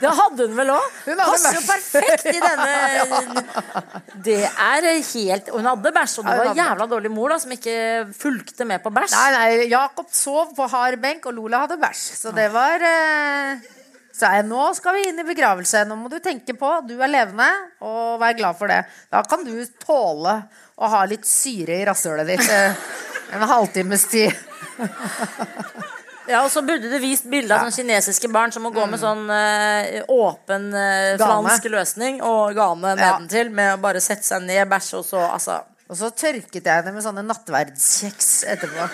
[0.00, 1.00] Det hadde hun vel òg?
[1.18, 3.42] Passer jo perfekt i denne
[4.26, 7.74] Det er helt Hun hadde bæsj, og det var jævla dårlig mor da som ikke
[8.16, 9.16] fulgte med på bæsj.
[9.16, 12.06] Nei, nei, Jakob sov på hard benk, og Lola hadde bæsj.
[12.22, 13.68] Så det var eh,
[14.16, 15.84] Så jeg, nå skal vi inn i begravelse.
[15.88, 17.48] Nå må du tenke på du er levende,
[17.84, 18.82] og vær glad for det.
[19.12, 20.40] Da kan du tåle
[20.80, 22.90] å ha litt syre i rasshølet ditt eh,
[23.36, 24.32] en halvtimes tid.
[26.30, 29.00] Ja, Og så burde du vist bilde av sånne kinesiske barn som må gå med
[29.02, 31.24] sånn eh, åpen eh, Mm.
[31.24, 33.18] Fransk løsning og gane Ja.
[33.18, 36.84] nedentil med å bare sette seg ned, bæsje og så altså Og så tørket jeg
[36.86, 38.84] det med sånne nattverdskjeks etterpå.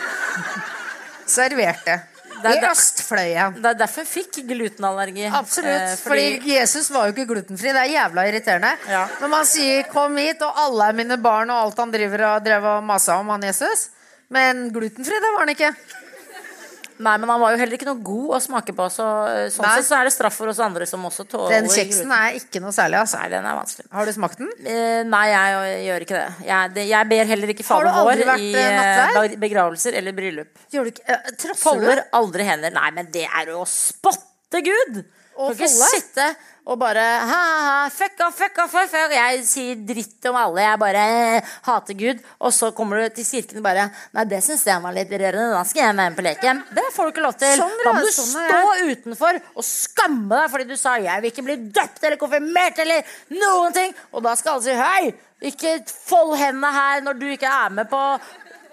[1.27, 2.01] Serverte.
[2.37, 3.55] Det er I det- Østfløyen.
[3.63, 5.27] Det er derfor jeg fikk glutenallergi.
[5.33, 5.67] Absolutt.
[5.91, 6.27] Eh, fordi...
[6.45, 7.73] Jesus var jo ikke glutenfri.
[7.73, 8.73] Det er jævla irriterende.
[8.89, 9.07] Ja.
[9.21, 12.45] Når man sier 'kom hit', og alle er mine barn, og alt han driver og
[12.45, 13.89] drev og masa om, han Jesus.
[14.31, 15.75] Men glutenfri, det var han ikke.
[16.99, 19.67] Nei, men han var jo heller ikke noe god å smake på, så eh, sånn
[19.69, 22.63] sett så er det straff for oss andre som også tåler Den kjeksen er ikke
[22.65, 23.01] noe særlig.
[23.03, 23.19] Altså.
[23.21, 23.89] Nei, den er vanskelig.
[23.93, 24.49] Har du smakt den?
[24.65, 26.47] Eh, nei, jeg gjør ikke det.
[26.49, 29.37] Jeg, det, jeg ber heller ikke aldri vært, i eh, eh, nattverd?
[29.37, 30.65] be- begravelser eller bryllup.
[30.73, 31.63] Gjør du ikke eh, Trosser du?
[31.67, 32.73] Folder aldri hender.
[32.81, 35.03] Nei, men det er jo å spotte Gud!
[35.37, 36.31] Å Kan ikke sitte
[36.67, 39.13] og bare ha, ha, fuck off, fuck off, fuck off.
[39.15, 40.65] Jeg sier dritt om alle.
[40.65, 41.05] Jeg bare
[41.69, 42.25] hater Gud.
[42.43, 43.85] Og så kommer du til kirken og bare
[44.17, 45.53] Nei, det syns jeg var litt rørende.
[45.55, 46.63] Da skal jeg være med på leken.
[46.75, 47.55] Det får du ikke lov til.
[47.61, 51.31] Sånn da må du rasende, stå utenfor og skamme deg fordi du sa 'jeg vil
[51.31, 53.95] ikke bli døpt eller konfirmert' eller noen ting.
[54.13, 57.91] Og da skal alle si 'hei, ikke fold hendene her når du ikke er med
[57.91, 58.03] på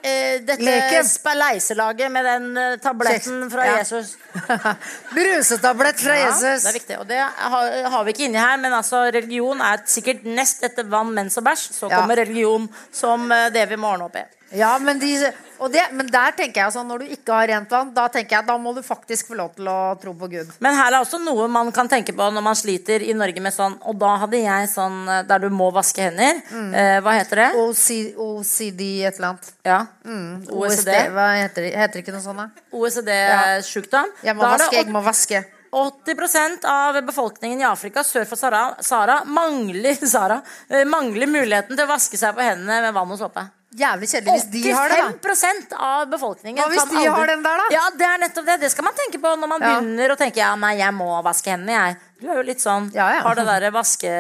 [0.04, 1.08] eh, dette Leken.
[1.08, 3.78] speleiselaget med den eh, tabletten fra Ja.
[3.80, 4.16] Jesus.
[5.16, 6.64] Brusetablett fra Ja, Jesus.
[6.64, 7.00] det er viktig.
[7.00, 10.88] Og det har, har vi ikke inni her, men altså religion er sikkert nest etter
[10.92, 11.68] vann, mens og bæsj.
[11.80, 12.00] Så Ja.
[12.02, 14.26] kommer religion som eh, det vi må ordne opp i.
[14.54, 15.32] Ja, men, de,
[15.72, 18.48] det, men der tenker jeg sånn, når du ikke har rent vann, da tenker jeg,
[18.48, 20.52] da må du faktisk få lov til å tro på Gud.
[20.64, 23.54] Men her er også noe man kan tenke på når man sliter i Norge med
[23.54, 26.42] sånn Og da hadde jeg sånn eh, der du må vaske hender.
[26.52, 26.70] Mm.
[26.82, 27.50] Eh, hva heter det?
[27.64, 27.88] OC,
[28.26, 29.52] OCD et eller annet.
[29.66, 29.80] Ja.
[30.04, 30.94] OSD, OECD.
[31.16, 31.74] hva heter det?
[31.78, 32.44] Heter det ikke noe sånt?
[32.44, 32.70] da?
[32.74, 34.16] OECD-sjukdom.
[34.26, 35.44] Jeg må vaske, jeg må vaske.
[35.74, 39.98] 80% av befolkningen i Afrika sør for Sahara, mangler,
[40.70, 43.48] eh, mangler muligheten til å vaske seg på hendene med vann og såpe.
[43.74, 45.08] Jævlig kjedelig hvis de har det, da.
[45.34, 47.66] 85 av befolkningen Hva hvis de har den der, da?
[47.74, 48.58] Ja, det er nettopp det.
[48.62, 49.72] Det skal man tenke på når man Ja.
[49.80, 51.98] begynner å tenke ja, nei, jeg må vaske hendene, jeg.
[52.22, 53.22] Du er jo litt sånn Ja, ja.
[53.26, 54.14] Har det derre vaske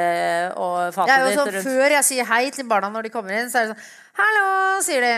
[0.57, 3.37] og fatet er ditt sånn, rundt før jeg sier hei til barna når de kommer
[3.37, 5.13] inn, så er det sånn Hallo, sier de.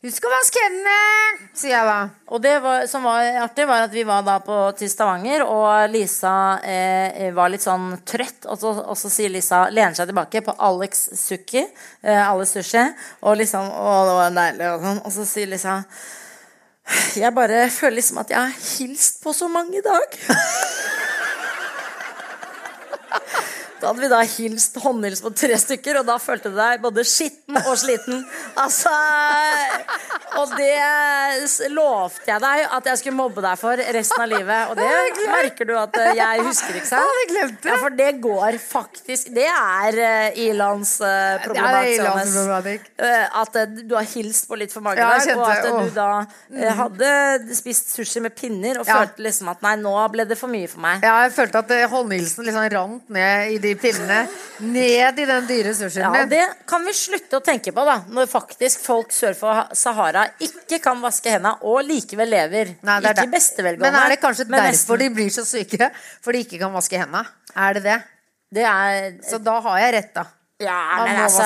[0.00, 1.96] Husk å vaske hendene, sier jeg da.
[2.32, 5.92] Og det var, som var artig, var at vi var da på, til Stavanger, og
[5.92, 8.48] Lisa eh, var litt sånn trøtt.
[8.48, 11.66] Og så, og så sier Lisa, lener seg tilbake på Alex Sukki,
[12.00, 12.86] eh, Alex Sushi,
[13.28, 15.02] og liksom Å, det var deilig, og sånn.
[15.04, 15.76] Og så sier Lisa
[17.20, 20.16] Jeg bare føler liksom at jeg har hilst på så mange i dag.
[23.80, 27.04] Da hadde vi da hilst håndhils på tre stykker, og da følte du deg både
[27.08, 28.24] skitten og sliten.
[28.60, 28.92] Altså
[30.40, 34.70] Og det lovte jeg deg at jeg skulle mobbe deg for resten av livet.
[34.70, 37.08] Og det merker du at eh, jeg husker, ikke sant?
[37.08, 37.70] Hadde glemt det.
[37.72, 42.86] Ja, for det går faktisk Det er uh, Ilans uh, er problematikk.
[43.00, 45.78] Eh, at eh, du har hilst på litt for mange Ja, i og at eh,
[45.88, 46.08] du da
[46.52, 47.10] eh, hadde
[47.56, 49.00] spist sushi med pinner og Ja.
[49.02, 51.04] følte liksom at nei, nå ble det for mye for meg.
[51.06, 54.20] Ja, jeg følte at eh, håndhilsen liksom rant ned i de pinnene.
[54.60, 56.24] Ned i den dyre sushien Ja.
[56.28, 60.80] Det kan vi slutte å tenke på, da når faktisk folk sør for Sahara ikke
[60.82, 62.74] kan vaske hendene og likevel lever.
[62.82, 63.30] Nei, er ikke det.
[63.36, 63.86] bestevelgående.
[63.86, 64.98] Men er det kanskje derfor nesten.
[64.98, 65.90] de blir så syke?
[66.20, 67.24] For de ikke kan vaske hendene?
[67.56, 67.98] Er det det?
[68.50, 70.26] Det er Så da har jeg rett, da.
[70.60, 71.44] Ja, men altså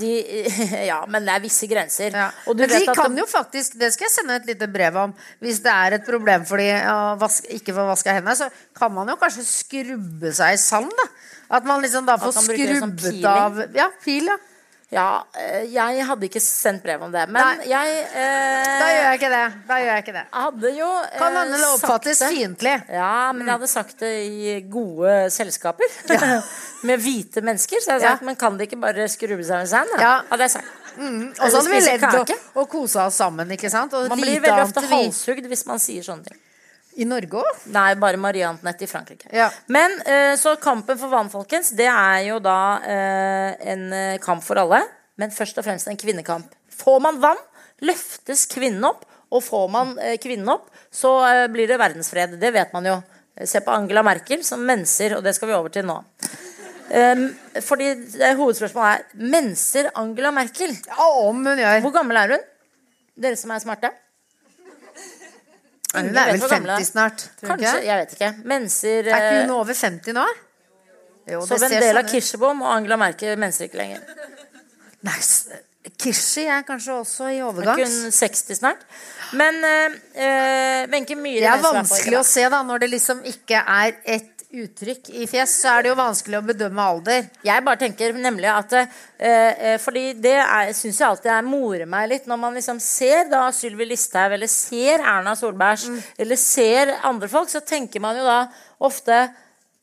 [0.00, 0.12] de,
[0.90, 2.14] Ja, men det er visse grenser.
[2.16, 2.30] Ja.
[2.48, 3.20] Men de kan de...
[3.20, 5.12] jo faktisk, det skal jeg sende et lite brev om,
[5.44, 8.92] hvis det er et problem for de å vaske, ikke få vaska hendene, så kan
[8.94, 11.08] man jo kanskje skrubbe seg i sand, da.
[11.58, 14.40] At man liksom da får skrubbet av Ja, pil, ja.
[14.92, 17.24] Ja, eh, jeg hadde ikke sendt brev om det.
[17.32, 17.66] Men Nei.
[17.70, 19.44] jeg eh, Da gjør jeg ikke det.
[19.68, 20.24] Da gjør jeg ikke det.
[20.36, 22.74] hadde jo eh, Kan hende det oppfattes fiendtlig.
[22.92, 25.98] Ja, men jeg hadde sagt det i gode selskaper.
[26.88, 27.80] Med hvite mennesker.
[27.80, 28.14] Så jeg hadde Ja.
[28.18, 29.96] sagt, men kan de ikke bare skrubbe seg med sand?
[29.98, 30.14] Ja.
[30.30, 30.72] Hadde jeg sagt.
[30.94, 33.96] Og så hadde vi ledd og, og kosa oss sammen, ikke sant?
[33.98, 36.38] Og Man blir veldig ofte halshugd hvis man sier sånne ting.
[36.94, 37.62] I Norge òg?
[37.74, 39.30] Nei, bare Marie Antoinette i Frankrike.
[39.34, 39.48] Ja.
[39.72, 44.44] Men eh, så kampen for vann, folkens, det er jo da eh, en eh, kamp
[44.46, 44.82] for alle.
[45.20, 46.54] Men først og fremst en kvinnekamp.
[46.74, 47.40] Får man vann,
[47.82, 49.04] løftes kvinnen opp.
[49.34, 49.88] Og får man
[50.22, 51.10] kvinnen opp, så
[51.50, 52.36] blir det verdensfred.
[52.38, 52.92] Det vet man jo.
[53.50, 55.96] Se på Angela Merkel som menser, og det skal vi over til nå.
[56.84, 57.24] Um,
[57.64, 57.88] fordi
[58.38, 60.76] Hovedspørsmålet er menser Angela Merkel.
[60.86, 61.80] Ja, om hun gjør.
[61.82, 62.46] Hvor gammel er hun?
[63.24, 63.90] Dere som er smarte?
[65.94, 67.26] Hun er vel hvor gammel hun 50 snart.
[67.40, 67.86] Kanskje, ikke?
[67.86, 68.30] jeg vet ikke.
[68.52, 70.24] Menser Er ikke eh, hun over 50 nå?
[71.32, 72.10] Jo, Så Vendela sånn.
[72.12, 74.02] Kirsebom og Angela Merkel menser ikke lenger.
[75.04, 75.18] Nei,
[76.00, 77.96] Kirsi er kanskje også i Er ikke overgangs.
[78.04, 78.84] hun 60 snart?
[79.36, 79.58] Men
[80.92, 84.33] Wenche uh, Myhre Det er vanskelig å se da når det liksom ikke er et
[84.62, 87.26] uttrykk i fjes, så er det jo vanskelig å bedømme alder.
[87.44, 88.86] Jeg bare tenker nemlig at eh,
[89.18, 90.36] eh, Fordi det
[90.78, 94.50] syns jeg alltid jeg morer meg litt når man liksom ser da Sylvi Listhaug eller
[94.52, 96.02] ser Erna Solberg Mm.
[96.18, 98.38] eller ser andre folk, så tenker man jo da
[98.80, 99.16] ofte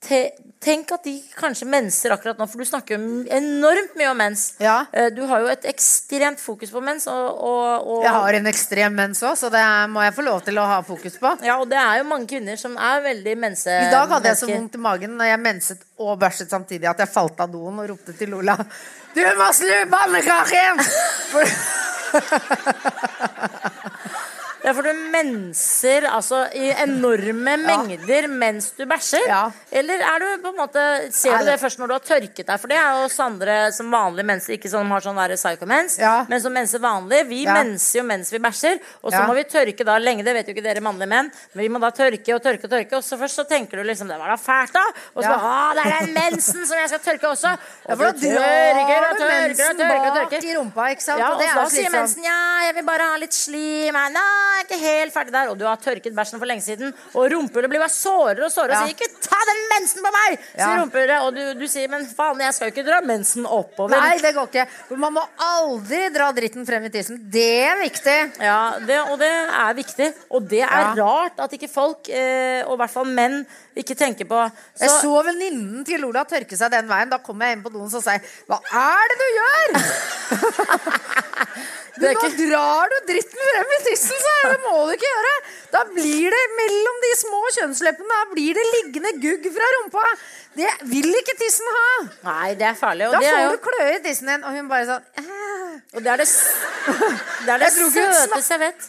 [0.07, 4.19] te, Tenk at de kanskje menser akkurat nå, for du snakker jo enormt mye om
[4.21, 4.43] mens.
[4.61, 4.85] Ja.
[4.93, 8.49] Eh, Du har jo et ekstremt fokus på mens, og, og, og Jeg har en
[8.51, 11.33] ekstrem mens òg, så det må jeg få lov til å ha fokus på.
[11.41, 13.73] Ja, og det er jo mange kvinner som er veldig mense...
[13.73, 17.01] I dag hadde jeg så vondt i magen når jeg menset og bæsjet samtidig at
[17.01, 18.53] jeg falt av doen og ropte til Lola
[19.17, 20.85] Du må snu pannekaken!
[24.63, 29.25] Ja, for du menser altså i enorme mengder mens du bæsjer?
[29.71, 32.59] Eller er du på en måte Ser du det først når du har tørket deg?
[32.61, 35.97] For det er jo Sandre som vanlig menser, ikke som har sånn der psycho-mens,
[36.29, 37.23] men som menser vanlig.
[37.31, 40.23] Vi menser jo mens vi bæsjer, og så må vi tørke da lenge.
[40.27, 42.71] Det vet jo ikke dere mannlige menn, men vi må da tørke og tørke og
[42.75, 44.85] tørke, og så først så tenker du liksom Det var da fælt, da.
[45.15, 45.73] Og så Ja.
[45.73, 47.51] Det er den mensen som jeg skal tørke også.
[47.89, 51.19] Og for da tørker og tørker og tørker og tørker bak i rumpa, ikke sant?
[51.19, 51.95] Ja, og og det jo sier slitsomt.
[51.97, 53.93] mensen ja, jeg vil bare ha litt slim.
[53.93, 55.51] Nei, er ikke helt ferdig der.
[55.51, 56.93] Og du har tørket bæsjen for lenge siden.
[57.15, 58.81] Og rumpehullet blir bare sårere og sårere.
[58.81, 61.19] Og sier 'ikke ta den mensen på meg', sier rumpehullet.
[61.25, 63.97] Og du, du sier 'men faen, jeg skal jo ikke dra mensen oppover'.
[63.97, 64.67] Nei, det går ikke.
[64.89, 67.19] For man må aldri dra dritten frem i tissen.
[67.31, 68.19] Det er viktig.
[68.39, 70.13] Ja, det, og det er viktig.
[70.29, 74.27] Og det er rart at ikke folk, eh, og i hvert fall menn, ikke tenker
[74.27, 74.39] på
[74.79, 77.09] Jeg Så, så venninnen til Lola tørke seg den veien.
[77.09, 79.67] Da kom jeg inn på doen og sa Hva er det du gjør?!
[81.99, 84.35] Nå ikke- drar du dritten frem i tissen, så.
[84.51, 85.33] Det må du ikke gjøre.
[85.71, 90.05] Da blir det mellom de små kjønnsleppene Da blir det liggende gugg fra rumpa.
[90.55, 91.83] Det vil ikke tissen ha.
[92.27, 93.07] Nei, det er farlig.
[93.07, 94.43] Og Da får jo du kløe i tissen din.
[94.43, 95.27] Og hun bare sånn «Æ».
[95.95, 96.25] Og det er det,
[97.45, 98.85] det, er det søteste jeg vet.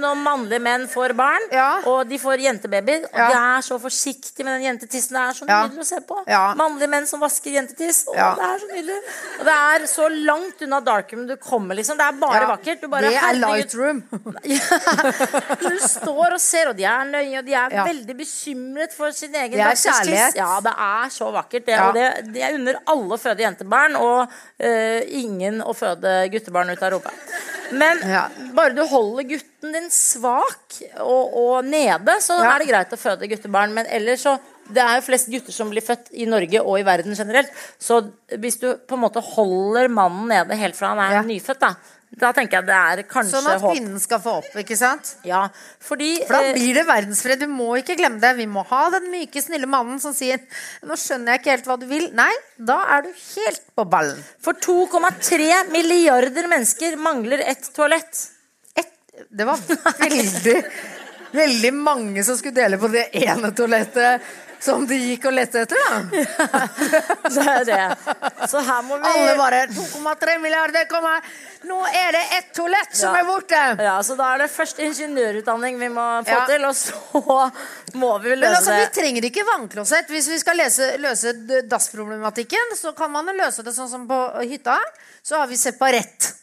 [0.00, 1.68] Når mannlige menn får barn, Ja.
[1.88, 3.04] og de får jentebabyer.
[3.08, 3.28] Og Ja.
[3.28, 5.16] de er så forsiktige med den jentetissen.
[5.16, 5.60] Det er så Ja.
[5.66, 6.18] nydelig å se på.
[6.56, 8.04] Mannlige menn som vasker jentetiss.
[8.08, 8.12] Å.
[8.12, 8.98] Det er så nydelig.
[9.38, 11.96] Og det er så langt unna darkroom du kommer, liksom.
[11.96, 12.88] Det er bare vakkert.
[12.90, 13.40] Bare, det er.
[13.42, 14.02] Lightroom.
[15.60, 19.34] du står og ser, og de er nøye, og de er veldig bekymret for sin
[19.34, 19.92] egen datters tiss.
[20.00, 20.34] kjærlighet.
[20.36, 21.64] Ja, det er så vakkert.
[21.66, 21.88] Det, Ja.
[21.88, 26.70] og det, det er under alle å føde jentebarn, og uh, ingen å føde guttebarn
[26.70, 27.10] ut av rumpa.
[27.72, 28.28] Men Ja.
[28.54, 32.54] bare du holder gutten din svak og, og nede, så Ja.
[32.54, 33.72] er det greit å føde guttebarn.
[33.72, 34.38] Men ellers så
[34.72, 37.50] Det er jo flest gutter som blir født i Norge og i verden generelt.
[37.80, 41.74] Så hvis du på en måte holder mannen nede helt fra han er nyfødt, da,
[42.20, 43.44] da tenker jeg det er kanskje håp.
[43.46, 45.14] Sånn at kvinnen skal få opp, ikke sant?
[45.24, 45.46] Ja,
[45.80, 47.40] fordi For da eh, blir det verdensfred.
[47.40, 48.34] Du må ikke glemme det.
[48.36, 50.42] Vi må ha den myke, snille mannen som sier
[50.84, 52.10] 'Nå skjønner jeg ikke helt hva du vil'.
[52.16, 54.20] Nei, da er du helt på ballen.
[54.44, 58.26] For 2,3 milliarder mennesker mangler ett toalett.
[58.76, 58.92] Et,
[59.32, 59.56] det var
[60.04, 60.58] veldig
[61.32, 64.22] Veldig mange som skulle dele på det ene toalettet
[64.62, 65.96] som de gikk og lette etter, da.
[67.24, 68.48] Ja, Det er det.
[68.52, 71.24] Så her må vi Alle bare 2,3 milliarder, kom her!
[71.66, 73.20] Nå er det ett toalett som Ja.
[73.22, 73.62] er borte!
[73.82, 76.44] Ja, så da er det først ingeniørutdanning vi må få Ja.
[76.46, 77.50] til, og så
[77.98, 80.06] må vi løse Men altså, vi trenger ikke vannklosett.
[80.14, 81.32] Hvis vi skal lese, løse
[81.70, 84.78] dassproblematikken, så kan man løse det sånn som på hytta.
[85.26, 86.34] Så har vi separett.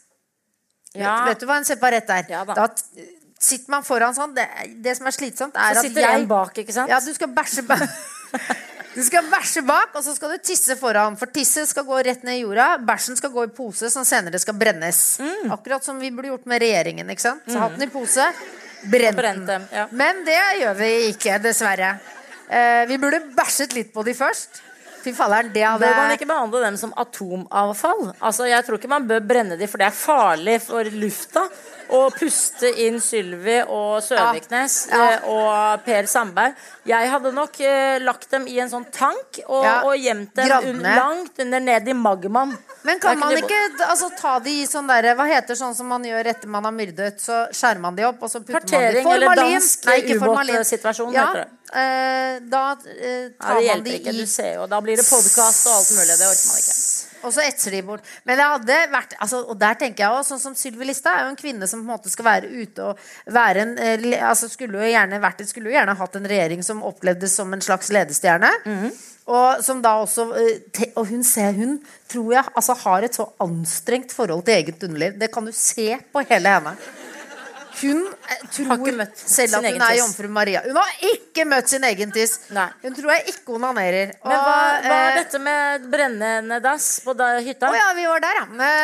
[0.92, 1.22] Ja.
[1.28, 2.24] Vet du hva en separett er?
[2.28, 2.66] Ja da.
[2.68, 3.08] t-
[3.40, 4.34] sitter man foran sånn.
[4.36, 4.46] Det,
[4.84, 6.92] det som er slitsomt, er Så at sitter jeg en bak, ikke sant?
[6.92, 7.86] Ja, du skal bæsje bak.
[8.90, 11.14] Du skal bæsje bak, og så skal du tisse foran.
[11.18, 12.72] For tisset skal gå rett ned i jorda.
[12.82, 14.98] Bæsjen skal gå i pose, som senere skal brennes.
[15.22, 15.52] Mm.
[15.54, 17.12] Akkurat som vi burde gjort med regjeringen.
[17.14, 17.44] ikke sant?
[17.46, 18.26] Så hatt den i pose,
[18.90, 19.68] brent den.
[19.70, 19.86] ja.
[19.94, 21.92] Men det gjør vi ikke, dessverre.
[22.50, 24.58] Eh, vi burde bæsjet litt på de først.
[25.04, 28.10] Fy falleren, det hadde Bør man ikke behandle dem som atomavfall?
[28.18, 31.46] Altså, Jeg tror ikke man bør brenne dem, for det er farlig for lufta.
[31.90, 34.98] Å puste inn Sylvi og Søviknes Ja.
[35.10, 35.18] Ja.
[35.26, 36.54] og Per Sandberg.
[36.86, 39.82] Jeg hadde nok eh, lagt dem i en sånn tank og, Ja.
[39.84, 42.56] og gjemt dem un langt under ned i magmaen.
[42.84, 46.02] Men kan man ikke altså, ta de i sånn derre Hva heter sånn som man
[46.06, 47.18] gjør etter man har myrdet?
[47.20, 49.58] Så skjærer man de opp, og så putter man de i eller formalin.
[49.58, 49.84] dansk
[50.18, 50.56] formalin.
[50.56, 51.50] ubåtsituasjon, ja, heter det.
[51.74, 54.14] eh, da eh, tar man de hjelper ikke.
[54.14, 56.16] i Du ser jo, Da blir det podkast og alt mulig.
[56.18, 56.74] Det orker man ikke.
[57.24, 58.06] Og så etser de bort.
[58.28, 61.26] Men det hadde vært altså, Og der tenker jeg også, sånn som Sylvi Listhaug er
[61.26, 64.50] jo en kvinne som på en måte skal være ute og være en eh, altså
[64.50, 67.92] Skulle jo gjerne vært Skulle jo gjerne hatt en regjering som opplevdes som en slags
[67.94, 68.52] ledestjerne.
[68.66, 68.92] Mhm.
[69.30, 71.78] Og som da også eh, Og hun ser Hun
[72.10, 75.14] tror jeg altså har et så anstrengt forhold til eget underliv.
[75.20, 76.74] Det kan du se på hele henne.
[77.80, 80.62] Hun eh, tror selv at hun er jomfru Maria.
[80.66, 82.36] Hun har ikke møtt sin egen tiss.
[82.50, 84.12] Hun tror jeg ikke onanerer.
[84.24, 87.70] Men hva, hva er eh, dette med brennende dass på da, hytta?
[87.70, 88.74] å ja, vi var der, ja.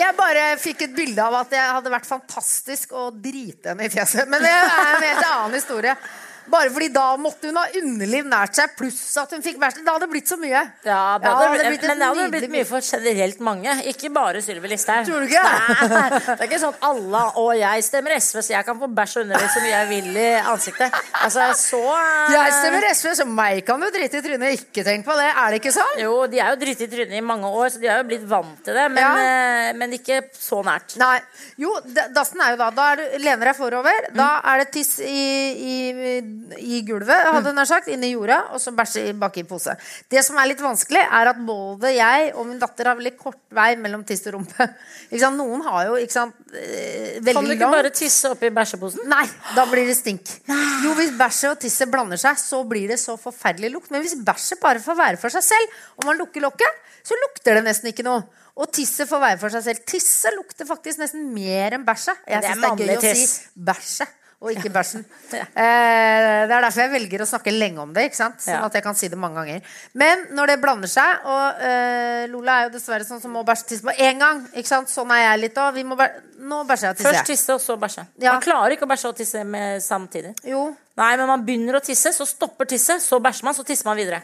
[0.00, 3.92] Jeg bare fikk et bilde av at det hadde vært fantastisk å drite henne i
[3.92, 4.26] fjeset.
[4.30, 5.96] Men det er en helt annen historie.
[6.50, 9.80] Bare fordi da måtte hun ha underliv nært seg, pluss at hun fikk bæsj.
[9.86, 10.50] Det hadde blitt så mye.
[10.50, 13.74] Ja, det Ja, hadde, det hadde blitt men det hadde blitt mye for generelt mange.
[13.92, 15.06] Ikke bare Sylvi Listhaug.
[15.08, 15.44] Tror du ikke?
[15.44, 18.88] Nei, det er ikke sånn at alle og jeg stemmer SV, så jeg kan få
[18.98, 20.98] bæsj og underliv så mye jeg vil i ansiktet.
[21.22, 24.58] Altså, så eh, Jeg stemmer SV, så meg kan du drite i trynet.
[24.60, 25.28] Ikke tenk på det.
[25.30, 25.96] Er det ikke sånn?
[26.02, 28.26] Jo, de er jo dritt i trynet i mange år, så de har jo blitt
[28.30, 28.86] vant til det.
[28.90, 29.12] Men, Ja.
[29.70, 30.96] eh, men ikke så nært.
[31.00, 31.18] Nei.
[31.60, 31.72] Jo,
[32.14, 34.10] dassen er jo da Da er du, lener deg forover.
[34.16, 35.24] Da er det tiss i,
[35.60, 36.20] i,
[36.58, 39.74] i gulvet, hadde hun nær sagt, inni jorda, og så bæsje baki bak i pose.
[40.10, 43.38] Det som er litt vanskelig, er at både jeg og min datter har veldig kort
[43.56, 44.66] vei mellom tiss og rumpe.
[45.10, 45.38] Ikke sant?
[45.40, 49.06] Noen har jo ikke sant, eh, Kan du ikke lang bare tisse oppi bæsjeposen?
[49.10, 49.24] Nei,
[49.56, 50.34] da blir det stink.
[50.84, 53.90] Jo, hvis bæsjet og tisset blander seg, så blir det så forferdelig lukt.
[53.94, 57.58] Men hvis bæsjet bare får være for seg selv, og man lukker lokket, så lukter
[57.58, 58.22] det nesten ikke noe.
[58.60, 59.84] Og tisset får være for seg selv.
[59.88, 62.18] Tisset lukter faktisk nesten mer enn bæsjet.
[62.28, 63.22] Jeg Det er syns det er gøy tiss.
[63.22, 64.16] å si bæsjet.
[64.40, 65.02] Og ikke bæsjen.
[65.36, 65.44] Ja.
[65.54, 68.06] eh, det er derfor jeg velger å snakke lenge om det.
[68.08, 68.40] ikke sant?
[68.42, 69.60] Sånn at jeg kan si det mange ganger.
[70.00, 73.68] Men når det blander seg, og eh, Lola er jo dessverre sånn som må bæsje
[73.68, 74.40] tisse på én gang.
[74.54, 74.90] ikke sant?
[74.90, 75.78] Sånn er jeg litt òg.
[76.40, 77.10] Nå bæsjer jeg og tisser.
[77.12, 78.06] Først tisse, og så bæsje.
[78.24, 78.32] Ja.
[78.32, 80.32] Man klarer ikke å bæsje og tisse med samtidig.
[80.48, 80.70] Jo.
[80.98, 84.00] Nei, men man begynner å tisse, så stopper tisset, så bæsjer man, så tisser man
[84.00, 84.18] videre.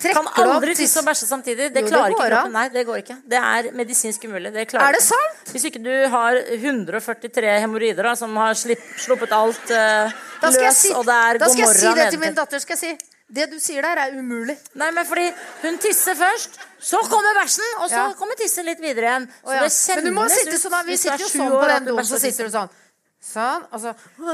[0.00, 1.68] Kan aldri tisse og bæsje samtidig.
[1.74, 2.54] Det Jo, det klarer ikke kroppen.
[2.56, 3.16] Nei, det går ikke.
[3.32, 4.52] Det er medisinsk umulig.
[4.54, 5.52] Det Er det sant?
[5.52, 11.04] Hvis ikke du har 143 hemoroider som har slipp, sluppet alt uh, løs, si, og
[11.08, 12.62] det er da skal jeg si det til min datter.
[12.64, 14.56] Skal jeg si Det du sier der, er umulig.
[14.74, 15.28] Nei, men fordi
[15.62, 18.12] hun tisser først, så kommer bæsjen, og så Ja.
[18.18, 19.28] kommer tissen litt videre igjen.
[19.30, 19.62] Så oh, ja.
[19.62, 21.84] det kjennes Men du må sitte ut sånn Vi er sitter jo sånn på den
[21.84, 22.72] doen, så sitter du sånn.
[23.20, 23.90] Sånn, og så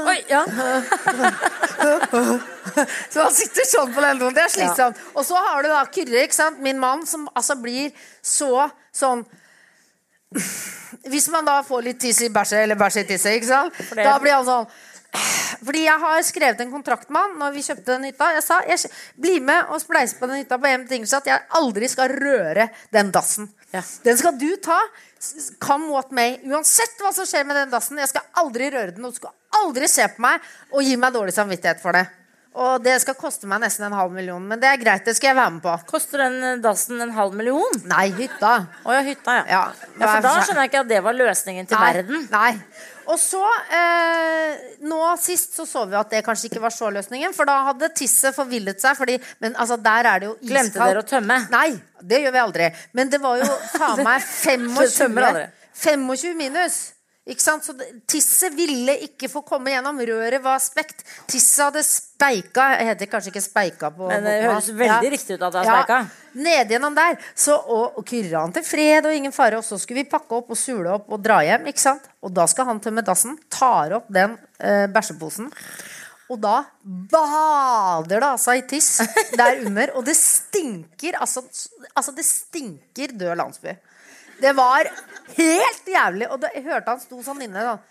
[0.07, 0.45] Oi, ja.
[3.11, 4.35] Så han sitter sånn på den doen.
[4.35, 5.01] Det er slitsomt.
[5.11, 6.61] Og så har du da Kyrre, ikke sant?
[6.63, 7.91] min mann, som altså blir
[8.23, 9.25] så sånn
[11.07, 13.75] Hvis man da får litt tiss i bæsjet, eller bæsj i tisset, ikke sant?
[13.95, 14.71] da blir han sånn
[15.65, 18.27] fordi jeg har skrevet en kontrakt med han når vi kjøpte den hytta.
[18.35, 21.45] Jeg sa jeg, bli med og spleise på den hytta på hjem betingelse at jeg
[21.57, 23.47] aldri skal røre den dassen.
[23.71, 23.81] Ja.
[24.03, 24.77] Den skal du ta.
[25.59, 26.37] Come what may.
[26.47, 27.99] Uansett hva som skjer med den dassen.
[27.99, 29.05] Jeg skal aldri røre den.
[29.07, 32.05] Og du skal aldri se på meg og gi meg dårlig samvittighet for det.
[32.57, 34.41] Og det skal koste meg nesten en halv million.
[34.49, 35.73] Men det er greit, det skal jeg være med på.
[35.91, 37.81] Koster den eh, dassen en halv million?
[37.89, 38.53] Nei, hytta.
[38.81, 39.45] Å ja, hytta, ja.
[39.51, 39.63] Ja,
[39.99, 42.25] ja, For da skjønner jeg ikke at det var løsningen til Nei, verden.
[42.33, 42.51] Nei.
[43.07, 43.43] Og så,
[43.77, 47.59] eh, nå sist så så vi at det kanskje ikke var så løsningen, for da
[47.69, 48.97] hadde tisset forvillet seg.
[48.99, 50.51] Fordi, men altså, der er det jo iskaldt.
[50.51, 51.39] Glemte dere å tømme?
[51.53, 51.69] Nei,
[52.01, 52.73] det gjør vi aldri.
[52.97, 54.27] Men det var jo faen meg
[54.81, 55.47] Det tømmer aldri.
[55.77, 56.83] 25, 25 minus.
[57.27, 57.65] Ikke sant?
[57.65, 57.73] Så
[58.07, 59.99] tisset ville ikke få komme gjennom.
[60.07, 61.03] Røret var spekt.
[61.27, 62.69] Tisset hadde speika.
[62.77, 65.83] Jeg heter kanskje ikke speika på Men det høres veldig riktig ut at det har
[65.83, 65.99] speika.
[66.47, 67.17] Ned gjennom der.
[67.35, 69.59] Så, og, og kyrra han til fred og ingen fare.
[69.59, 71.67] Og så skulle vi pakke opp og sule opp og dra hjem.
[71.73, 72.07] ikke sant?
[72.23, 73.35] Og da skal han tømme dassen.
[73.51, 75.51] Tar opp den eh, bæsjeposen.
[76.31, 79.01] Og da bader det altså i tiss
[79.39, 79.93] der under.
[79.99, 81.43] Og det stinker altså,
[81.93, 83.75] altså det stinker død landsby.
[84.41, 84.89] Det var
[85.37, 86.29] helt jævlig.
[86.31, 87.81] Og da, jeg hørte han sto sånn inne sånn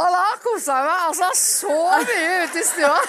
[0.00, 3.00] Og da kosa jeg meg altså så mye ute i stua.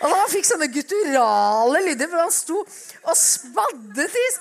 [0.00, 4.40] Og han fikk sånne gutturale lyder, for han sto og spadde tiss.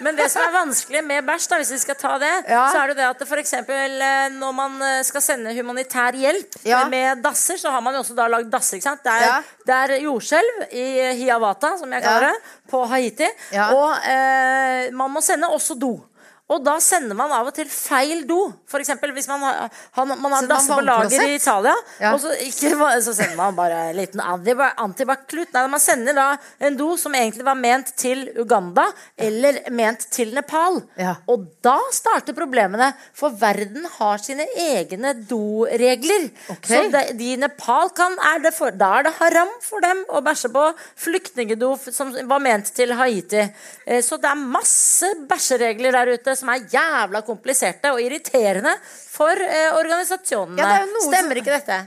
[0.00, 2.64] Men det som er vanskelig med bæsj, da, hvis vi skal ta det, Ja.
[2.72, 6.58] så er det det at for eksempel eh, når man eh, skal sende humanitær hjelp
[6.64, 6.84] Ja.
[6.88, 8.76] med dasser, så har man jo også da lagd dasser.
[8.78, 9.02] ikke sant?
[9.04, 9.42] Det er, Ja.
[9.66, 10.86] det er jordskjelv i
[11.22, 13.28] Hiawata, som jeg kaller det, på Haiti.
[13.72, 15.96] Og eh, man må sende også do.
[16.48, 18.38] Og da sender man av og til feil do.
[18.70, 21.34] For eksempel hvis man har, har, man har Sender på lager i?
[21.36, 22.14] Italia, Ja.
[22.14, 22.70] og så, ikke,
[23.04, 25.52] så sender man bare en liten antiba- antibac-klut.
[25.52, 26.28] Nei, man sender da
[26.64, 28.86] en do som egentlig var ment til Uganda,
[29.18, 30.80] eller ment til Nepal.
[30.96, 31.16] Ja.
[31.28, 36.30] Og da starter problemene, for verden har sine egne doregler.
[36.56, 36.70] Okay.
[36.70, 40.04] Så de, de i Nepal kan, er det for, Da er det haram for dem
[40.08, 40.64] å bæsje på
[41.04, 43.44] flyktningedo f- som var ment til Haiti.
[43.86, 49.34] Eh, Så det er masse bæsjeregler der ute som er jævla kompliserte og irriterende for
[49.44, 50.58] eh, organisasjonene.
[50.62, 51.82] Ja, det er Stemmer som- ikke dette?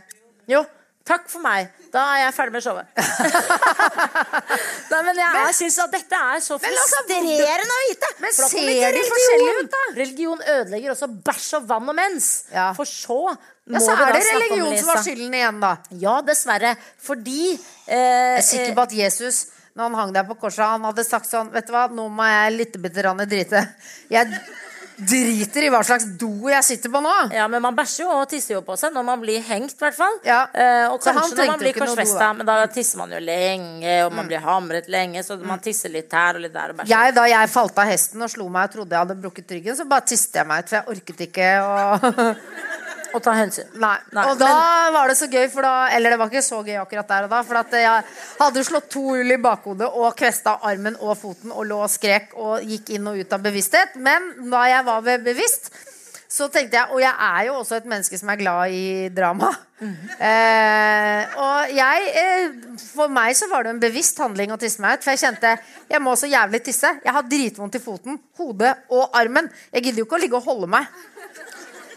[0.52, 0.64] Jo.
[1.08, 1.72] Takk for meg.
[1.92, 2.86] Da er jeg ferdig med showet.
[4.92, 8.10] Nei, men jeg, jeg syns at dette er så altså, frustrerende å vite.
[8.22, 9.10] Men For da ser de religion.
[9.16, 9.82] forskjellige ut, da?
[9.98, 12.30] Religion ødelegger også bæsj og vann og mens.
[12.54, 12.68] Ja.
[12.78, 15.06] For så må Ja, så er det snakke om religion som har Lisa.
[15.08, 15.72] skylden igjen, da.
[16.06, 16.76] Ja, dessverre.
[17.02, 19.42] Fordi eh, Jeg er sikker på at Jesus,
[19.76, 22.28] når han hang der på korset, han hadde sagt sånn Vet du hva, nå må
[22.28, 23.64] jeg litt bitte drite.
[24.12, 24.28] Jeg
[25.02, 27.12] driter i hva slags do jeg sitter på nå.
[27.34, 29.82] Ja, men man bæsjer jo og tisser jo på seg når man blir hengt, i
[29.82, 30.18] hvert fall.
[30.28, 30.44] Ja.
[30.54, 34.30] Eh, og kanskje når man blir korsfesta, men da tisser man jo lenge, og man
[34.30, 36.94] blir hamret lenge, så man tisser litt her og litt der og bæsjer.
[36.94, 39.80] Jeg, da jeg falt av hesten og slo meg og trodde jeg hadde brukket ryggen,
[39.80, 42.30] så bare tiste jeg meg ut, for jeg orket ikke å
[43.12, 43.68] Og ta hensyn.
[43.82, 43.98] Nei.
[44.16, 44.52] Nei, Og da
[44.96, 47.34] var det så gøy, for da Eller det var ikke så gøy akkurat der og
[47.34, 48.04] da, for at jeg
[48.40, 52.36] hadde slått to hull i bakhodet og kvesta armen og foten og lå og skrek
[52.40, 53.98] og gikk inn og ut av bevissthet.
[54.00, 55.72] Men da jeg var ved bevisst,
[56.32, 59.52] så tenkte jeg Og jeg er jo også et menneske som er glad i drama.
[59.82, 62.52] Eh, og jeg eh,
[62.94, 65.04] For meg så var det en bevisst handling å tisse meg ut.
[65.04, 65.56] For jeg kjente
[65.92, 66.94] jeg må så jævlig tisse.
[67.04, 69.50] Jeg har dritvondt i foten, hodet og armen.
[69.74, 70.88] Jeg gidder jo ikke å ligge og holde meg.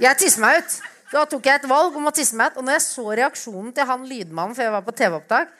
[0.02, 0.80] Jeg tisser meg ut.
[1.14, 2.60] Da tok jeg et valg om å tisse meg ut.
[2.60, 5.52] Og når jeg så reaksjonen til han lydmannen før jeg var på TV-opptak,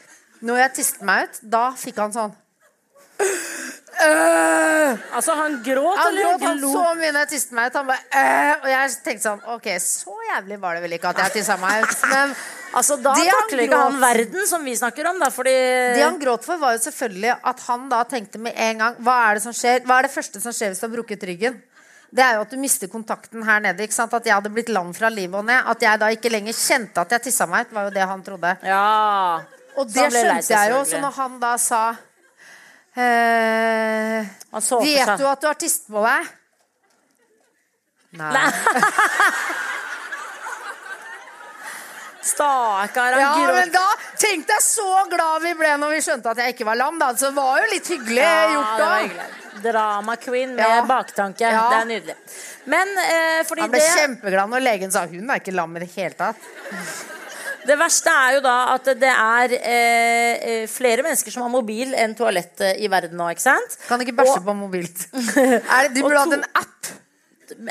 [0.45, 2.35] når jeg tiste meg ut, da fikk han sånn
[5.15, 6.73] Altså, han gråt Han eller gråt han lo?
[6.75, 7.77] så mye når jeg tisset meg ut.
[7.79, 11.21] Han bare «Øh», Og jeg tenkte sånn Ok, så jævlig var det vel ikke at
[11.23, 12.03] jeg tissa meg ut.
[12.11, 12.35] Men
[12.75, 15.55] Altså, da Det takler ikke han verden som vi snakker om, da, fordi
[15.95, 19.15] det han gråt for, var jo selvfølgelig at han da tenkte med en gang Hva
[19.29, 19.85] er det som skjer?
[19.87, 21.63] Hva er det første som skjer hvis du har brukket ryggen?
[22.15, 23.83] Det er jo at du mister kontakten her nede.
[23.83, 24.13] ikke sant?
[24.15, 25.67] At jeg hadde blitt lam fra livet og ned.
[25.67, 28.23] At jeg da ikke lenger kjente at jeg tissa meg ut, var jo det han
[28.23, 28.55] trodde.
[28.63, 29.41] Ja.
[29.75, 30.85] Og det lei skjønte jeg jo.
[30.87, 31.83] Så når han da sa
[32.95, 36.33] eh, Vet du at du har tisset på deg?
[38.23, 38.47] Nei.
[42.25, 43.55] Stakkar, han Ja, gråt.
[43.59, 43.85] men da
[44.17, 46.99] tenkte jeg så glad vi ble når vi skjønte at jeg ikke var lam.
[46.99, 47.13] Da.
[47.15, 49.27] Så det var jo litt hyggelig Ja, gjort da.
[49.65, 50.83] Drama queen med Ja.
[50.89, 51.41] baktanke.
[51.41, 51.69] Ja.
[51.71, 52.17] Det er nydelig.
[52.67, 55.81] Men eh, fordi Han ble det kjempeglad når legen sa hun er ikke lam i
[55.85, 56.37] det hele tatt.
[57.65, 61.95] Det verste er jo da at det er eh, eh, flere mennesker som har mobil
[61.97, 63.79] enn toalett i verden nå, ikke sant?
[63.89, 65.07] Kan ikke bæsje Og- på mobilt.
[65.73, 66.91] Er det, de burde hatt en app.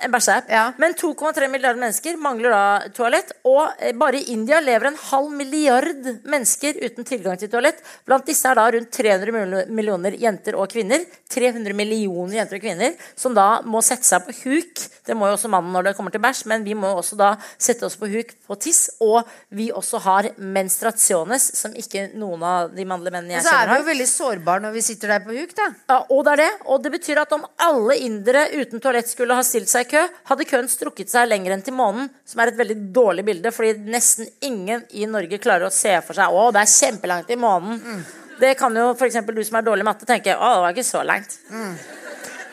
[0.03, 0.49] En bæsjeapp.
[0.51, 0.63] Ja.
[0.81, 2.63] Men 2,3 milliarder mennesker mangler da
[2.95, 3.33] toalett.
[3.49, 7.83] Og eh, bare i India lever en halv milliard mennesker uten tilgang til toalett.
[8.07, 11.05] Blant disse er da rundt 300 millioner jenter og kvinner.
[11.33, 14.83] 300 millioner jenter og kvinner som da må sette seg på huk.
[15.03, 17.33] Det må jo også mannen når det kommer til bæsj, men vi må også da
[17.61, 18.85] sette oss på huk på tiss.
[19.03, 23.67] Og vi også har menstruasjones, som ikke noen av de mannlige mennene jeg kjenner har.
[23.67, 25.69] så er vi jo veldig sårbare når vi sitter der på huk, da.
[25.91, 26.51] Ja, og det er det.
[26.71, 30.03] Og det betyr at om alle indere uten toalett skulle ha stilt seg i kø,
[30.29, 33.91] hadde køen strukket seg lenger enn til månen, som er et veldig dårlig bilde, fordi
[33.93, 37.81] nesten ingen i Norge klarer å se for seg å, det er kjempelangt til månen.
[37.81, 38.03] Mm.
[38.39, 39.19] Det kan jo f.eks.
[39.27, 41.37] du som er dårlig i matte, tenke å, det var ikke så langt.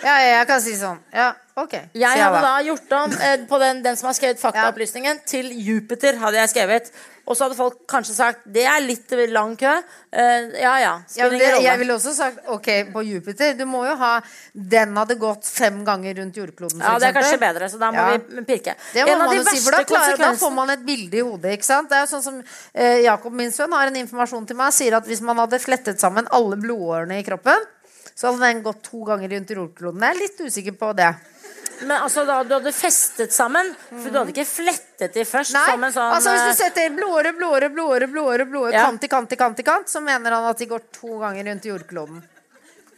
[0.03, 0.99] Ja, jeg kan si sånn.
[1.13, 1.31] Ja,
[1.61, 1.75] ok.
[1.93, 2.57] Jeg hadde da.
[2.65, 6.93] gjort om eh, på den, den som har skrevet faktaopplysningen, til Jupiter hadde jeg skrevet.
[7.31, 9.71] Og så hadde folk kanskje sagt det er litt lang kø.
[10.11, 10.95] Eh, ja ja.
[11.15, 13.53] Ja, det, jeg ville også sagt ok, på Jupiter.
[13.55, 14.17] Du må jo ha
[14.53, 16.83] Den hadde gått fem ganger rundt jordkloden.
[16.83, 18.19] Ja, det er kanskje bedre, så da må Ja.
[18.19, 18.75] vi pirke.
[18.95, 20.85] Det må En av man de jo si, for da, klarer, da får man et
[20.87, 21.53] bilde i hodet.
[21.59, 21.91] ikke sant?
[21.93, 22.41] Det er jo sånn som
[22.75, 24.73] eh, Jakob, min sønn, har en informasjon til meg.
[24.75, 27.63] Sier at hvis man hadde flettet sammen alle blodårene i kroppen,
[28.21, 30.03] så hadde den gått to ganger rundt jordkloden.
[30.05, 31.09] Jeg er litt usikker på det.
[31.81, 35.63] Men altså da du hadde festet sammen For du hadde ikke flettet de først Nei,
[35.71, 38.83] som en sånn altså Hvis eh, du setter blodåre, blodåre, blodåre, blodåre, blodåre Ja.
[38.91, 41.49] kant i kant i kant, i kant, så mener han at de går to ganger
[41.49, 42.21] rundt jordkloden.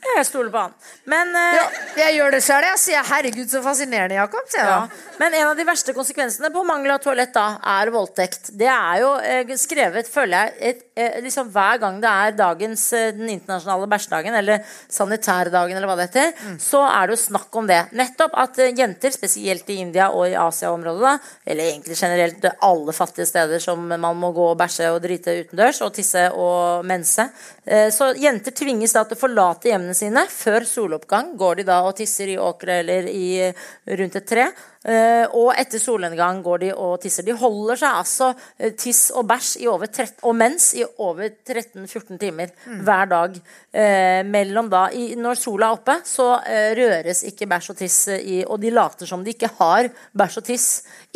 [0.02, 0.72] Jeg stoler på han.
[1.06, 2.78] Men, eh, Ja, jeg gjør det sjøl, jeg.
[2.82, 4.48] Sier herregud, så fascinerende, Jakob.
[4.50, 4.88] sier jeg ja.
[5.18, 8.50] Men en av de verste konsekvensene på mangel av toalett da, er voldtekt.
[8.58, 12.92] Det er jo eh, skrevet, føler jeg, et, eh, liksom hver gang det er dagens
[12.98, 17.60] eh, den internasjonale bæsjdagen, eller sanitærdagen, eller hva det heter, så er det jo snakk
[17.62, 17.78] om det.
[17.92, 21.14] Nettopp at eh, jenter, spesielt i India og i Asia-området, da,
[21.46, 25.80] eller egentlig generelt alle fattige steder som man må gå og bæsje og drite utendørs,
[25.86, 27.28] og tisse og mense,
[27.64, 30.24] eh, så jenter tvinges da til å forlate hjemmene sine.
[30.30, 33.50] Før soloppgang går de da og tisser i åkre eller i,
[33.98, 34.46] rundt et tre.
[34.82, 37.22] Eh, og etter solnedgang går de og tisser.
[37.26, 41.28] De holder seg altså eh, tiss og bæsj i over 13, og mens i over
[41.30, 42.50] 13-14 timer
[42.82, 43.38] hver dag.
[43.70, 48.00] Eh, mellom da, i, når sola er oppe, så eh, røres ikke bæsj og tiss
[48.10, 50.68] eh, i Og de later som de ikke har bæsj og tiss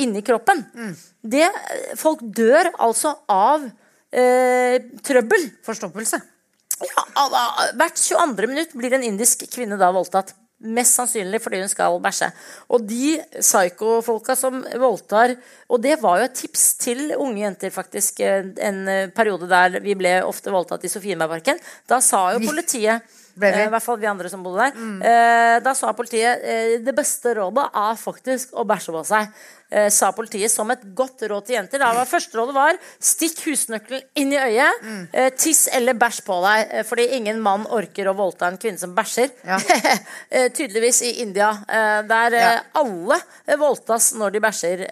[0.02, 0.62] inni kroppen.
[1.26, 1.48] Det,
[1.98, 3.66] folk dør altså av
[4.14, 5.50] eh, trøbbel.
[5.66, 6.22] Forstoppelse.
[6.84, 7.28] Ja,
[7.78, 8.48] hvert 22.
[8.50, 10.34] minutt blir en indisk kvinne da voldtatt.
[10.56, 12.30] Mest sannsynlig fordi hun skal bæsje.
[12.72, 15.34] Og de psyko-folka som voldtar
[15.68, 19.80] Og det var jo et tips til unge jenter, faktisk, eh, en eh, periode der
[19.84, 21.60] vi ble ofte voldtatt i Sofienbergparken.
[21.88, 23.02] Da sa jo politiet
[23.36, 23.60] Ble vi?
[23.60, 24.80] eh, I hvert fall vi andre som bodde der.
[24.80, 25.02] Mm.
[25.66, 29.28] da sa politiet eh, det beste rådet er faktisk å bæsje på seg.
[29.70, 31.80] Eh, sa politiet som et godt råd til jenter.
[31.82, 34.84] Da var Første rådet var stikk husnøkkelen inn i øyet.
[35.12, 36.68] Eh, tiss eller bæsj på deg.
[36.70, 39.32] Eh, fordi ingen mann orker å voldta en kvinne som bæsjer.
[39.46, 39.58] Ja.
[40.30, 41.50] eh, tydeligvis i India,
[42.06, 42.52] der Ja.
[42.78, 43.18] alle
[43.58, 44.84] voldtas når de bæsjer.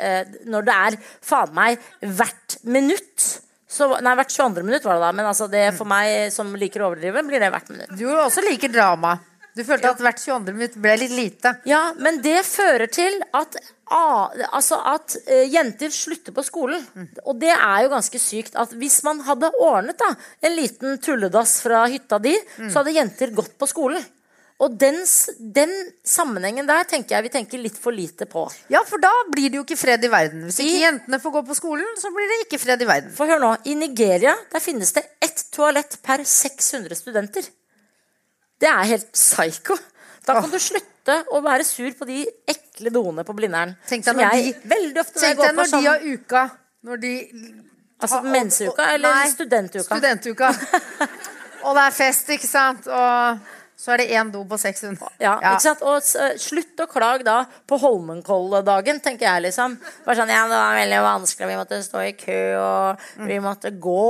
[0.50, 3.28] Når det er faen meg hvert minutt.
[3.74, 4.62] Så, nei, hvert 22.
[4.66, 5.12] minutt var det da.
[5.12, 7.94] Men altså det for meg som liker å overdrive, blir det hvert minutt.
[7.98, 9.16] Du også liker drama.
[9.54, 10.52] Du følte at hvert 22.
[10.54, 11.52] minutt ble litt lite.
[11.70, 13.54] Ja, men det fører til at,
[13.90, 16.82] altså at eh, jenter slutter på skolen.
[17.26, 20.12] Og det er jo ganske sykt at hvis man hadde ordnet da,
[20.42, 22.34] en liten tulledass fra hytta di,
[22.70, 24.04] så hadde jenter gått på skolen.
[24.64, 25.00] Og den,
[25.52, 25.72] den
[26.06, 28.44] sammenhengen der tenker jeg vi tenker litt for lite på.
[28.70, 30.44] Ja, for da blir det jo ikke fred i verden.
[30.46, 33.10] Hvis ikke I- jentene får gå på skolen, så blir det ikke fred i verden.
[33.12, 37.42] For hør nå, i Nigeria der finnes det ett toalett per 600 studenter.
[38.62, 39.76] Det er helt psycho.
[40.26, 43.74] Da kan du slutte å være sur på de ekle doene på Blindern.
[43.88, 46.44] Tenk deg når jeg de- ofte når Tenk deg på sånn, de har uka
[46.84, 47.12] Når de
[48.04, 49.84] Altså menseuka mensuka eller Nei, studentuka?
[49.84, 50.48] Studentuka.
[51.64, 52.88] Og det er fest, ikke sant?
[52.88, 53.38] Og
[53.80, 55.08] så er det én do på 600.
[55.22, 55.82] Ja, ikke sant?
[55.82, 59.78] Og eh, slutt å klage da på Holmenkolldagen, tenker jeg liksom.
[60.04, 63.72] Bare sånn, ja, det var veldig vanskelig, vi måtte stå i kø, og vi måtte
[63.80, 64.04] gå.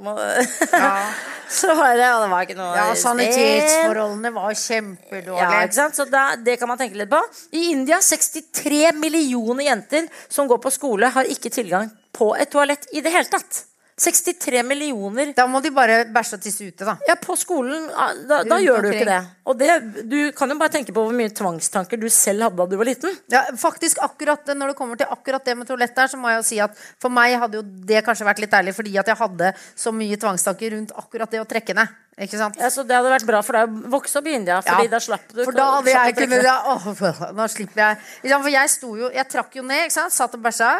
[1.50, 5.72] Så var det, og det var ikke noe Ja, sanitetsforholdene var Ja, kjempedårlige.
[5.74, 5.96] sant?
[5.98, 7.20] Så da, det kan man tenke litt på.
[7.58, 12.86] I India 63 millioner jenter som går på skole, har ikke tilgang på et toalett
[12.94, 13.64] i det hele tatt.
[14.00, 16.96] 63 millioner Da må de bare bæsje og tisse ute, da.
[17.08, 17.88] ja, på skolen,
[18.28, 19.20] da, da gjør du ikke det.
[19.50, 19.70] Og det,
[20.08, 22.88] du kan jo bare tenke på hvor mye tvangstanker du selv hadde da du var
[22.88, 23.16] liten.
[23.32, 26.40] Ja, faktisk akkurat Når det kommer til akkurat det med toalett der, så må jeg
[26.40, 29.20] jo si at for meg hadde jo det kanskje vært litt ærlig, fordi at jeg
[29.20, 31.98] hadde så mye tvangstanker rundt akkurat det å trekke ned.
[32.20, 32.56] Ikke sant?
[32.60, 34.92] Ja, så det hadde vært bra for deg å vokse opp i India, Fordi Ja,
[34.92, 36.88] da slapp du For da hadde jeg å kunnet ja, åh,
[37.38, 40.12] Nå slipper jeg For jeg sto jo Jeg trakk jo ned, ikke sant?
[40.12, 40.74] Satt og bæsja.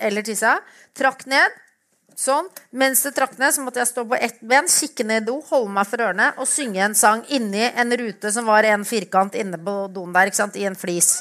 [0.00, 0.56] Eller tissa.
[0.96, 1.58] Trakk ned.
[2.18, 2.48] Sånn.
[2.74, 5.36] Mens det trakk ned, så måtte jeg stå på ett ben, kikke ned i do,
[5.52, 9.38] holde meg for ørene og synge en sang inni en rute som var en firkant
[9.38, 10.32] inne på doen der?
[10.58, 11.20] I en flis.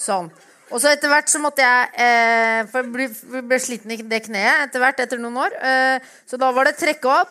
[0.00, 0.32] Sånn.
[0.66, 4.24] Og så etter hvert så måtte jeg eh, For jeg ble, ble sliten i det
[4.24, 5.54] kneet etter hvert, etter noen år.
[5.62, 7.30] Eh, så da var det trekke opp,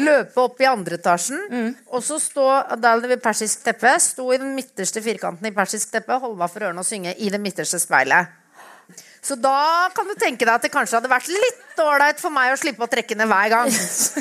[0.00, 2.46] løpe opp i andre etasjen, og så stå
[2.80, 3.92] der ved persisk teppe.
[4.00, 7.28] Stå i den midterste firkanten i persisk teppe, holde meg for ørene og synge i
[7.28, 8.32] det midterste speilet.
[9.20, 12.52] Så da kan du tenke deg at det kanskje hadde vært litt ålreit for meg
[12.52, 13.70] å slippe å trekke ned hver gang.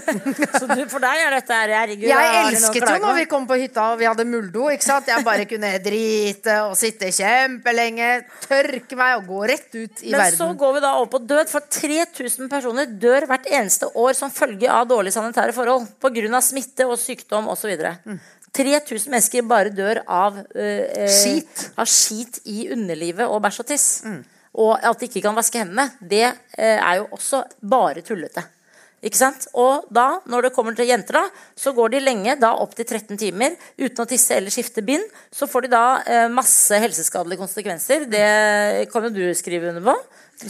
[0.59, 3.57] Så du, for deg er dette her Herregud, Jeg elsket jo når vi kom på
[3.59, 4.67] hytta og vi hadde muldo.
[4.73, 5.09] ikke sant?
[5.11, 8.09] Jeg bare kunne drite og sitte kjempelenge,
[8.45, 11.51] tørke meg og gå rett ut i Men så går vi da over på død,
[11.51, 15.87] for 3000 personer dør hvert eneste år som følge av dårlige sanitære forhold.
[16.03, 16.41] Pga.
[16.43, 17.71] smitte og sykdom osv.
[18.03, 18.19] Mm.
[18.55, 21.53] 3000 mennesker bare dør av eh, Skit.
[21.69, 21.79] Mm.
[21.79, 23.87] Av skit i underlivet og bæsj og tiss.
[24.59, 28.43] Og at de ikke kan vaske hendene, det eh, er jo også bare tullete.
[28.99, 29.45] Ikke sant?
[29.55, 33.15] Og da, når det kommer til jenter, da, så går de lenge, da opptil 13
[33.21, 35.05] timer, uten å tisse eller skifte bind.
[35.31, 38.09] Så får de da eh, masse helseskadelige konsekvenser.
[38.11, 38.25] Det
[38.91, 39.95] kan jo du skrive under på.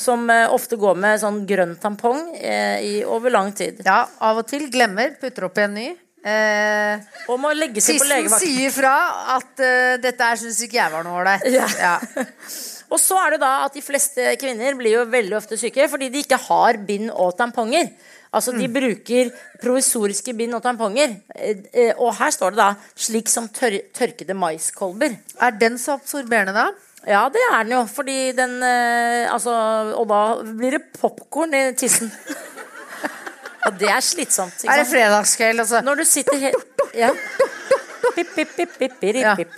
[0.02, 3.84] Som eh, ofte går med sånn grønn tampong eh, i, over lang tid.
[3.86, 5.88] Ja, av og til glemmer, putter opp i en ny.
[6.26, 8.42] Eh, Og må legge seg på legevakten.
[8.42, 8.96] Tissen sier fra
[9.38, 9.66] at
[10.02, 11.46] dette her syns ikke jeg var noe ålreit.
[11.54, 11.70] Ja.
[11.78, 11.96] Ja.
[12.90, 16.10] Og så er det da at de fleste kvinner blir jo veldig ofte syke fordi
[16.10, 17.92] de ikke har bind og tamponger.
[18.34, 19.32] Altså, de bruker
[19.62, 21.16] provisoriske bind og tamponger.
[21.36, 25.18] Eh, eh, Og her står det da 'slik som tør tørkede maiskolber'.
[25.42, 26.68] Er den så absorberende, da?
[27.08, 29.52] Ja, det er den jo, fordi den eh, Altså,
[29.96, 32.12] og da blir det popkorn i tissen.
[33.66, 34.64] og det er slitsomt.
[34.64, 34.96] ikke Er det sant?
[34.96, 35.82] fredagskveld, altså?
[35.82, 37.10] Når du sitter helt ja.
[38.16, 39.52] Pip, pip, pip, pip, pip, pip.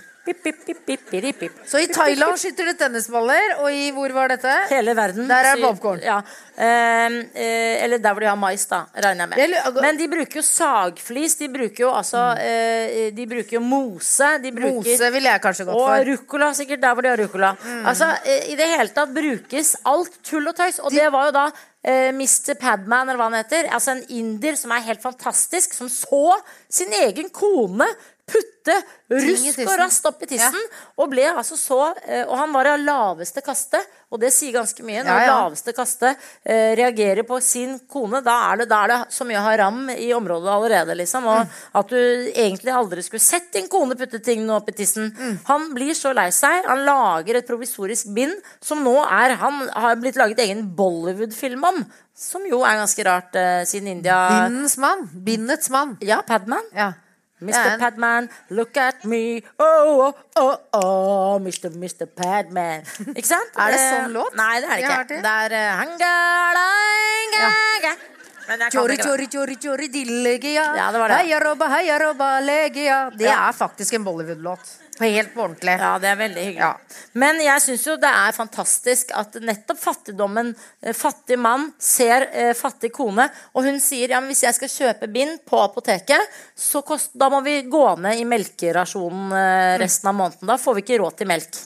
[1.66, 4.52] Så i Thailand skyter de tennisballer, og i hvor var dette?
[4.70, 5.26] Hele verden.
[5.30, 5.98] Der er popkorn.
[6.04, 6.20] Ja.
[6.54, 9.82] Eh, eh, eller der hvor de har mais, da, regner jeg med.
[9.82, 11.34] Men de bruker jo sagflis.
[11.40, 14.30] De bruker jo altså eh, De bruker jo mose.
[14.44, 16.06] De bruker Mose ville jeg kanskje gått og for.
[16.12, 17.52] ruccola, sikkert der hvor de har ruccola.
[17.82, 20.78] Altså, eh, I det hele tatt brukes alt tull og tøys.
[20.86, 21.46] Og det var jo da
[21.82, 22.54] eh, Mr.
[22.60, 23.70] Padman, eller hva han heter.
[23.74, 26.38] Altså en inder som er helt fantastisk, som så
[26.70, 27.88] sin egen kone
[28.32, 28.74] putte
[29.12, 30.60] rusk og rast opp i tissen.
[31.00, 33.80] Og ble altså så eh, Og han var av laveste kaste,
[34.12, 35.02] og det sier ganske mye.
[35.02, 35.34] Når Ja, ja.
[35.40, 39.42] laveste kaste eh, reagerer på sin kone, da er, det, da er det så mye
[39.42, 41.26] haram i området allerede, liksom.
[41.32, 41.98] Og at du
[42.30, 45.10] egentlig aldri skulle sett din kone putte tingene opp i tissen.
[45.48, 46.62] Han blir så lei seg.
[46.70, 51.82] Han lager et provisorisk bind som nå er Han har blitt laget egen Bollywood-film om.
[52.14, 55.08] Som jo er ganske rart, eh, siden India Bindens mann.
[55.24, 55.96] Bindets mann.
[56.04, 56.62] Ja, Padman.
[56.76, 56.92] Ja.
[57.42, 57.78] Mr.
[57.80, 59.42] Padman, look at me.
[59.58, 61.70] Oh, oh, oh, oh, Mr.
[61.74, 62.06] Mr.
[62.06, 62.82] Padman.
[63.18, 63.50] Ikke sant?
[63.58, 64.34] Er det Eh, sånn låt?
[64.38, 65.08] Nei, det er det ikke.
[65.08, 65.34] det.
[65.34, 66.66] Er eh, hangala,
[67.34, 67.94] hangala.
[68.42, 70.64] Kan Chori, chori, chori, chori, dillegia.
[70.76, 71.18] Ja, det var det.
[71.22, 72.96] Heia robba, heia robba, legia.
[73.16, 73.48] Det Ja.
[73.48, 74.78] er faktisk en Bollywood-låt.
[75.02, 75.74] Helt på ordentlig.
[75.80, 76.60] Ja, det er veldig hyggelig.
[76.62, 77.08] Ja.
[77.18, 82.52] Men jeg syns jo det er fantastisk at nettopp fattigdommen eh, Fattig mann ser eh,
[82.56, 83.26] fattig kone,
[83.56, 87.30] og hun sier ja, men hvis jeg skal kjøpe bind på apoteket, så kost, da
[87.32, 90.48] må vi gå ned i melkerasjonen eh, resten av måneden.
[90.50, 91.62] Da får vi ikke råd til melk.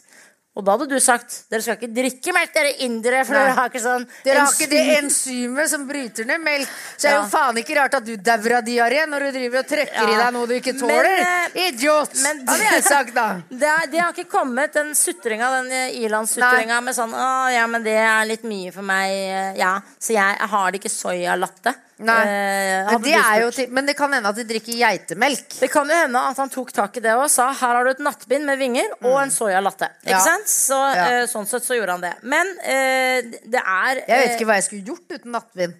[0.56, 3.42] Og da hadde du sagt dere skal ikke drikke melk, dere indere, for Nei.
[3.44, 6.70] dere har ikke sånn Dere har ikke det enzymet som bryter ned melk.
[6.96, 7.22] Så det er Ja.
[7.22, 10.16] jo faen ikke rart at du dauer av diaré når du driver og trekker i
[10.16, 11.04] deg noe du ikke tåler.
[11.20, 12.14] Men, Idiot!
[12.22, 13.26] men- hadde jeg sagt, da.
[13.50, 17.66] Det, er, det har ikke kommet den sutringa, den eh, ilandssutringa med sånn Å, ja,
[17.66, 19.12] men det er litt mye for meg.
[19.12, 21.74] eh, Ja, så jeg, jeg har det ikke soyalatte.
[21.98, 22.16] Nei.
[22.28, 25.46] Eh, det, er jo til, men det kan hende at de drikker geitemelk.
[25.62, 27.90] Det kan jo hende at han tok tak i det og sa her har du
[27.94, 29.88] et nattbind med vinger og en soyalatte.
[30.04, 30.26] Ikke Mm.
[30.26, 30.36] Ja.
[30.44, 31.06] Så, Ja.
[31.22, 32.14] eh, sånn sett så gjorde han det.
[32.22, 35.74] Men eh, det er Jeg vet ikke hva jeg skulle gjort uten nattbind.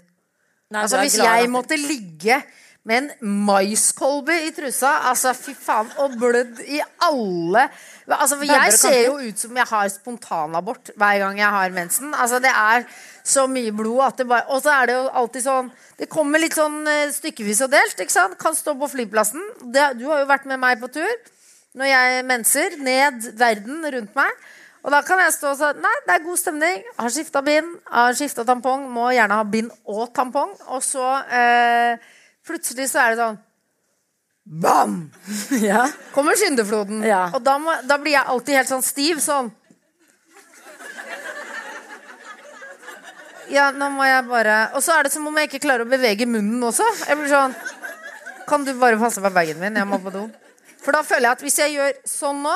[0.71, 2.43] Nei, Altså Hvis jeg måtte ligge
[2.87, 7.67] med en maiskolbe i trusa, altså fy faen, og blødd i alle
[8.07, 12.15] Altså Jeg ser jo ut som jeg har spontanabort hver gang jeg har mensen.
[12.15, 12.85] Altså Det er
[13.27, 16.39] så mye blod at det bare Og så er det jo alltid sånn Det kommer
[16.39, 17.99] litt sånn eh, stykkevis og delt.
[17.99, 18.39] ikke sant?
[18.39, 19.43] Kan stå på flyplassen.
[19.75, 21.17] Det, du har jo vært med meg på tur
[21.77, 22.79] når jeg menser.
[22.81, 24.45] Ned verden rundt meg.
[24.87, 26.85] Og da kan jeg stå og si Nei, det er god stemning.
[27.01, 27.75] Har skifta bind.
[27.91, 28.87] Har skifta tampong.
[28.93, 30.55] Må gjerne ha bind og tampong.
[30.71, 31.99] Og så eh,
[32.47, 33.39] plutselig så er det sånn
[34.47, 35.11] Bam!
[35.59, 35.89] ja.
[36.15, 37.01] Kommer syndefloden.
[37.03, 37.25] Ja.
[37.35, 39.19] Og da, må, da blir jeg alltid helt sånn stiv.
[39.19, 39.49] Sånn.
[43.51, 45.91] Ja, nå må jeg bare Og så er det som om jeg ikke klarer å
[45.91, 46.87] bevege munnen også.
[47.07, 47.55] Jeg blir sånn
[48.47, 49.79] Kan du bare passe på bagen min?
[49.79, 50.25] Jeg må på do.
[50.83, 52.55] For da føler jeg at hvis jeg gjør sånn nå,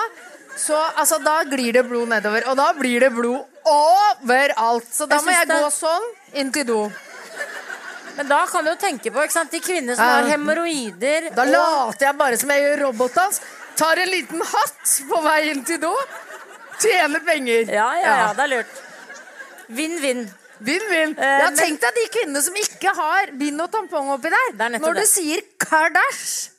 [0.55, 2.45] så altså, da glir det blod nedover.
[2.51, 4.86] Og da blir det blod overalt.
[4.95, 6.07] Så da Jeg må jeg det- gå sånn
[6.38, 6.78] inn til do.
[8.16, 9.50] Men da kan du jo tenke på sant?
[9.50, 13.40] de kvinnene som har hemoroider Da og- later jeg bare som jeg gjør robotdans.
[13.76, 15.94] Tar en liten hatt på vei inn til do.
[16.80, 17.66] Tjener penger.
[17.72, 18.66] Ja, ja, ja, det er lurt.
[19.70, 20.28] Vinn-vinn.
[20.61, 21.14] Vinn-vinn.
[21.18, 24.48] Eh, ja, tenk deg de kvinnene som ikke har bind og tampong oppi der.
[24.66, 25.08] Er Når du det.
[25.08, 26.50] sier Kardash.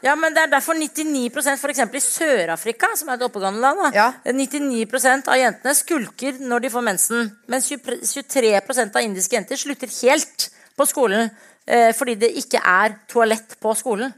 [0.00, 3.94] Ja, men det er derfor 99% for eksempel i Sør-Afrika, som er et oppegående land,
[3.94, 4.12] Ja.
[4.24, 7.36] 99 av jentene skulker når de får mensen.
[7.48, 11.28] Mens 20 23% av indiske jenter slutter helt på skolen
[11.66, 14.14] eh, fordi det ikke er toalett på skolen.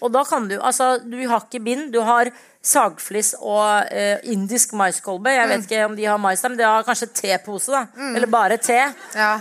[0.00, 2.30] Og da kan du Altså, du har ikke bind, du har
[2.62, 5.30] sagflis og eh, indisk maiskolbe.
[5.34, 5.50] Jeg Mm.
[5.56, 7.86] vet ikke om de har mais der, men de har kanskje tepose, da.
[8.14, 8.78] Eller bare te.
[9.14, 9.38] Ja.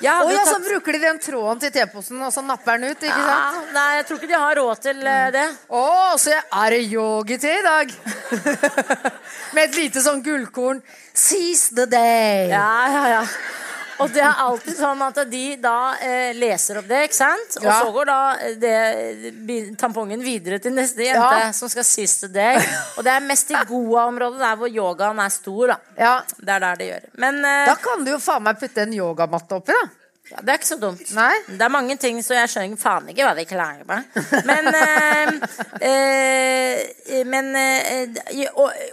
[0.00, 3.02] Ja, Og ja, så bruker de den tråden til teposen, og så napper den ut.
[3.04, 3.66] ikke sant?
[3.74, 5.42] Nei, jeg tror ikke de har råd til eh, det.
[5.68, 5.82] Å,
[6.16, 7.92] så er det yogi-te i dag?
[9.54, 10.80] Med et lite sånn gullkorn.
[11.12, 12.48] Seize the day.
[12.48, 13.22] Ja, ja, ja.
[14.00, 17.58] Og det er alltid sånn at de da eh, leser opp det, ikke sant?
[17.60, 22.60] Og så går da eh, det, tampongen videre til neste jente, som skal siste deg.
[22.96, 25.78] Og det er mest i Goa-området, der hvor yogaen er stor, da.
[26.00, 27.08] Ja, Det er der det gjør.
[27.26, 29.88] Men eh, Da kan du jo faen meg putte en yogamatte oppi, da.
[30.30, 31.02] Ja, det er ikke så dumt.
[31.16, 31.32] Nei.
[31.48, 33.96] Det er mange ting, så jeg skjønner faen ikke hva de klager på.
[34.46, 35.32] Men, eh,
[35.88, 38.44] eh, men eh,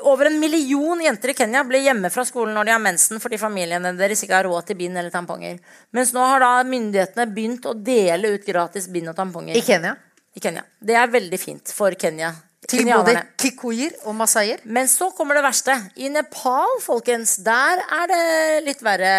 [0.01, 3.37] over en million jenter i Kenya blir hjemme fra skolen når de har mensen fordi
[3.41, 5.61] familiene deres ikke har råd til bind eller tamponger.
[5.93, 9.93] Mens nå har da myndighetene begynt å dele ut gratis bind og tamponger I Kenya.
[10.33, 10.65] i Kenya.
[10.79, 12.33] Det er veldig fint for Kenya.
[12.67, 14.59] Til både kikuyer og masaier.
[14.67, 15.71] Men så kommer det verste.
[16.03, 18.25] I Nepal, folkens, der er det
[18.65, 19.11] litt verre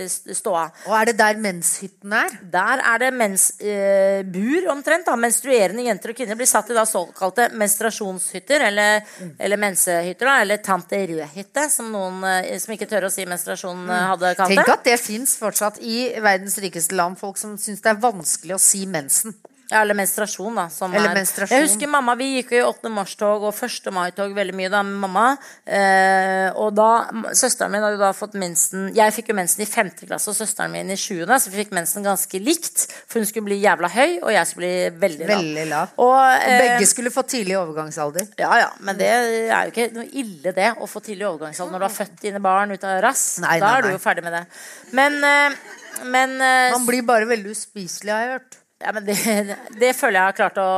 [0.00, 0.64] eh, ståa.
[0.88, 2.34] Og er det der menshytten er?
[2.56, 5.06] Der er det mensbur, eh, bur omtrent.
[5.06, 8.66] da Menstruerende jenter og kvinner blir satt i da såkalte menstruasjonshytter.
[8.72, 10.38] Eller, eller mensehytter, da.
[10.42, 13.98] Eller tante rød-hytte, som noen eh, som ikke tør å si menstruasjon, mm.
[14.10, 14.62] hadde kalt det.
[14.64, 17.22] Tenk at det fins fortsatt i verdens rikeste land.
[17.22, 19.38] Folk som syns det er vanskelig å si mensen.
[19.70, 20.68] Ja, eller menstruasjon, da.
[20.70, 21.14] Som Eller er.
[21.18, 21.58] menstruasjon.
[21.58, 22.90] Jeg husker mamma, Vi gikk jo i 8.
[22.94, 23.90] mars-tog og 1.
[23.90, 25.24] mai-tog veldig mye da med mamma.
[25.66, 29.90] Eh, og da, Søsteren min hadde da fått mensen Jeg fikk jo mensen i 5.
[30.06, 31.24] klasse og søsteren min i 7.
[31.26, 32.86] Så vi fikk mensen ganske likt.
[33.08, 35.40] For hun skulle bli jævla høy, og jeg skulle bli veldig lav.
[35.42, 35.96] Veldig lav.
[35.98, 38.28] Og, Og eh, begge skulle få tidlig overgangsalder.
[38.38, 41.82] ja, ja, men det er jo ikke noe ille det å få tidlig overgangsalder når
[41.82, 43.24] du har født dine barn ut av rass.
[43.42, 44.44] Nei, da nei, er du jo ferdig med det.
[44.92, 45.58] Men, eh,
[46.04, 48.58] men eh, Man blir bare veldig uspiselig, har jeg hørt.
[48.84, 49.16] Ja, men det,
[49.82, 50.70] det føler jeg har klart å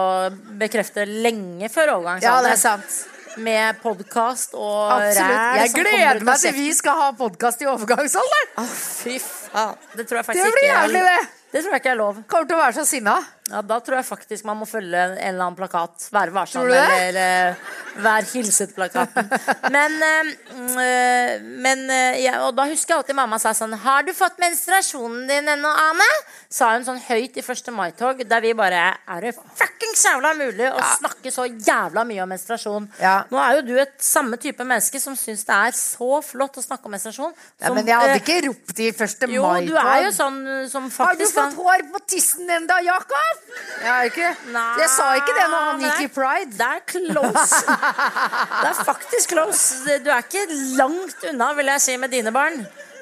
[0.61, 2.59] bekrefte lenge før overgangsalder.
[2.61, 2.99] sant.
[3.39, 5.19] Med podkast og Absolutt.
[5.23, 8.49] ræl Jeg gleder meg til vi skal ha podkast i overgangsalderen!
[8.59, 9.77] Å, fy faen.
[9.95, 11.45] Det tror jeg Det blir jævlig, er, det.
[11.53, 12.19] det tror jeg ikke er lov.
[12.27, 13.15] Kommer til å være så sinna.
[13.51, 16.09] Ja, Da tror jeg faktisk man må følge en eller annen plakat.
[16.13, 19.31] Være varsom eller uh, Vær hilset-plakaten.
[19.75, 24.13] Men, eh, men uh, ja, Og da husker jeg alltid mamma sa sånn Har du
[24.17, 26.09] fått menstruasjonen din ennå, Ane?
[26.53, 27.73] Sa hun sånn høyt i 1.
[27.75, 32.33] mai-tog, der vi bare Er det fuckings jævla mulig å snakke så jævla mye om
[32.33, 32.89] menstruasjon?
[33.03, 33.17] Ja.
[33.33, 36.65] Nå er jo du et samme type menneske som syns det er så flott å
[36.65, 37.35] snakke om menstruasjon.
[37.61, 38.99] Ja, men jeg hadde ikke ropt i 1.
[38.99, 39.35] Mai-tog.
[39.35, 40.41] Jo, du er jo sånn
[40.71, 43.38] som faktisk Har du fått hår på tissen ennå, Jakob?
[43.79, 44.29] Jeg ikke.
[44.53, 46.51] Nei, Jeg sa ikke det når han gikk i pride.
[46.59, 47.61] Det er close.
[47.69, 49.99] Det er faktisk close.
[50.05, 50.45] Du er ikke
[50.81, 52.59] langt unna, vil jeg si, med dine barn.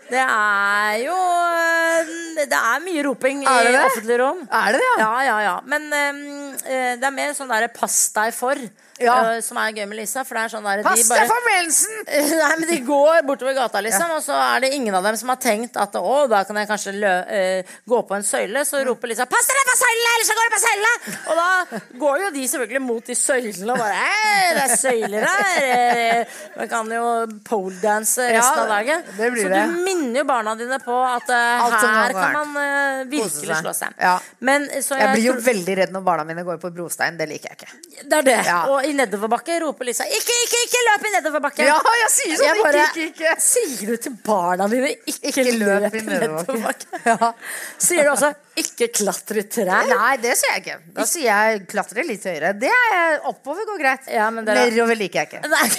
[0.07, 1.17] Det er jo
[2.37, 3.85] Det er mye roping i Er det det?
[3.89, 4.45] offentlig rom.
[4.53, 5.09] Er det det, ja?
[5.27, 5.55] Ja, ja.
[5.67, 6.21] Men um,
[6.63, 8.61] eh, det er mer sånn derre 'pass deg for',
[9.01, 9.35] Ja.
[9.35, 10.25] eh, som er gøy med Lisa.
[10.25, 11.97] For det er sånn der, Pass de deg for mensen!
[12.43, 15.29] Nei, men De går bortover gata, liksom, og så er det ingen av dem som
[15.33, 18.65] har tenkt at å, da kan jeg kanskje lø, uh, gå på en søyle.
[18.69, 21.81] Så roper Lisa 'pass deg på søylene, ellers så går du på søylene!' Og da
[22.05, 26.25] går jo de selvfølgelig mot de søylene og bare 'Hei, det er søyler her!' Eh,
[26.57, 27.05] Man kan jo
[27.45, 29.03] poledance resten Ja, av dagen.
[29.17, 29.63] det blir så det.
[29.67, 33.61] du minner jo barna dine på at uh, her kan man uh, virkelig seg.
[33.61, 33.95] slå seg.
[34.01, 34.17] Ja.
[34.41, 37.17] Men, så Jeg blir jo veldig redd når barna mine går på brostein.
[37.19, 38.03] Det liker jeg ikke.
[38.09, 38.39] Det er det.
[38.47, 38.61] Ja.
[38.71, 41.67] Og i nedoverbakke roper Lisa 'ikke, ikke, ikke løp i nedoverbakke'.
[41.67, 42.47] Ja, jeg sier sånn!
[42.47, 43.41] Jeg bare- Ikke, ikke, ikke.
[43.43, 46.87] Sier du til barna dine ikke, Ikke løp løp i nedoverbakke.
[47.07, 47.33] Ja.
[47.79, 49.89] Sier du også 'ikke klatre i trær'?
[49.93, 50.79] Nei, det sier jeg ikke.
[50.95, 52.53] Da sier jeg klatre litt høyere.
[52.59, 54.07] Det er oppover går greit.
[54.09, 55.43] Ja, men dere- Nedover liker jeg ikke.
[55.49, 55.69] Nei.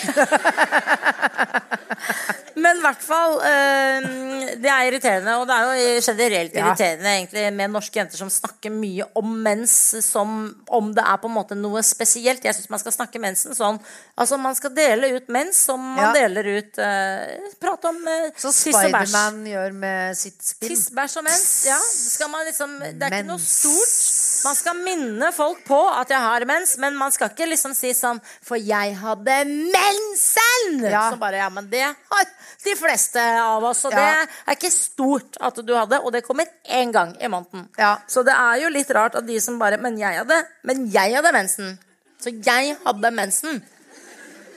[2.57, 7.45] Men i hvert fall eh, Det er irriterende, og det er jo generelt irriterende egentlig
[7.57, 9.73] med norske jenter som snakker mye om mens
[10.05, 10.37] som
[10.73, 12.45] om det er på en måte noe spesielt.
[12.45, 13.79] Jeg syns man skal snakke mensen sånn.
[14.17, 18.53] Altså Man skal dele ut mens som man deler ut uh, Prate om eh, Så.
[18.55, 20.73] Spiderman gjør med sitt spinn.
[20.73, 21.47] Tiss, bæsj og mens.
[21.69, 24.26] Ja, skal man liksom, det er ikke noe stort.
[24.45, 27.93] Man skal minne folk på at jeg har mens, men man skal ikke liksom si
[27.97, 30.79] sånn For jeg hadde mensen!
[30.83, 31.07] Ja.
[31.11, 32.25] Så bare, ja, men det har
[32.63, 33.85] de fleste av oss.
[33.85, 33.97] Og Ja.
[33.97, 37.69] det er ikke stort at du hadde, og det kommer én gang i måneden.
[37.77, 37.97] Ja.
[38.07, 41.15] Så det er jo litt rart at de som bare Men jeg hadde, men jeg
[41.15, 41.79] hadde mensen.
[42.19, 43.63] Så jeg hadde mensen.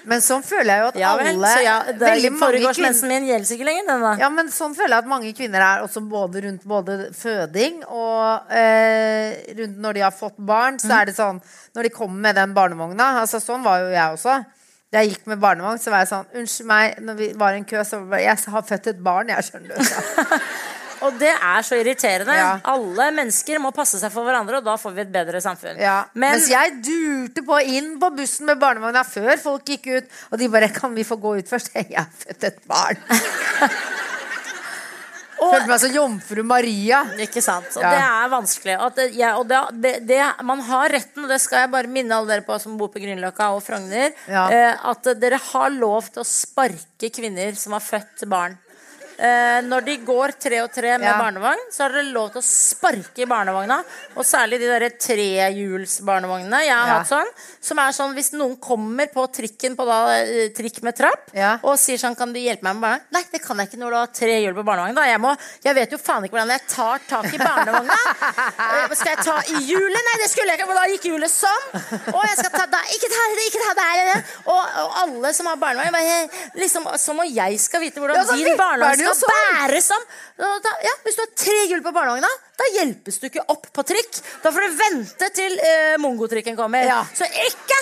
[0.09, 1.31] Men sånn føler jeg jo at Ja vel.
[1.33, 4.13] alle ja, det kvinner min gjelder ikke lenger, den da.
[4.23, 8.55] ja, men sånn føler jeg at mange kvinner er også både rundt både føding og
[8.55, 10.81] eh, rundt når de har fått barn.
[10.81, 11.43] Så er det sånn
[11.77, 14.41] Når de kommer med den barnevogna altså Sånn var jo jeg også.
[14.91, 17.61] Da jeg gikk med barnevogn, så var jeg sånn Unnskyld meg, når vi var i
[17.61, 20.35] en kø, så var jeg Jeg har født et barn, jeg, skjønner du.
[21.07, 22.35] Og det er så irriterende.
[22.37, 22.51] Ja.
[22.73, 25.79] Alle mennesker må passe seg for hverandre, og da får vi et bedre samfunn.
[25.81, 26.05] Ja.
[26.15, 30.39] Men Mens jeg durte på inn på bussen med barnevogna før folk gikk ut, og
[30.39, 32.97] de bare 'Kan vi få gå ut først?' Jeg har født et barn.
[35.41, 36.99] Følte meg som jomfru Maria.
[37.17, 37.71] ikke sant?
[37.77, 37.91] Og Ja.
[37.91, 38.75] det er vanskelig.
[38.95, 42.13] Det, ja, og det, det, det, man har retten, og det skal jeg bare minne
[42.13, 44.49] alle dere på som bor på Grünerløkka og Frogner, Ja.
[44.51, 48.59] eh, at dere har lov til å sparke kvinner som har født barn.
[49.21, 51.19] Eh, når de går tre og tre med Ja.
[51.21, 53.83] barnevogn, så har dere lov til å sparke i barnevogna.
[54.17, 56.61] Og særlig de derre trehjulsbarnevognene.
[56.65, 56.95] Jeg har Ja.
[56.99, 57.27] hatt sånn.
[57.61, 61.59] Som er sånn hvis noen kommer på trikken på da, eh, trikk med trapp Ja.
[61.63, 63.01] og sier sånn Kan du hjelpe meg med barnevogn?
[63.13, 64.95] Nei, det kan jeg ikke når du har tre hjul på barnevogn.
[64.95, 65.03] Da.
[65.05, 67.97] Jeg, må, jeg vet jo faen ikke hvordan jeg tar tak i barnevogna.
[68.61, 70.03] Eh, skal jeg ta i hjulet?
[70.07, 72.15] Nei, det skulle jeg ikke, for da gikk hjulet sånn.
[72.15, 72.85] Og jeg skal ta der.
[72.95, 74.25] Ikke ta det, ikke ta der.
[74.47, 79.01] Og, og alle som har barnevogn, liksom, som om jeg skal vite hvordan din barnevogn
[79.01, 80.05] jo skal bæres om.
[80.85, 82.31] Ja, hvis du har tre hjul på barnevogna,
[82.61, 84.21] da hjelpes du ikke opp på trikk.
[84.45, 86.85] Da får du vente til eh, mongotrikken kommer.
[86.87, 87.01] Ja.
[87.15, 87.81] Så ikke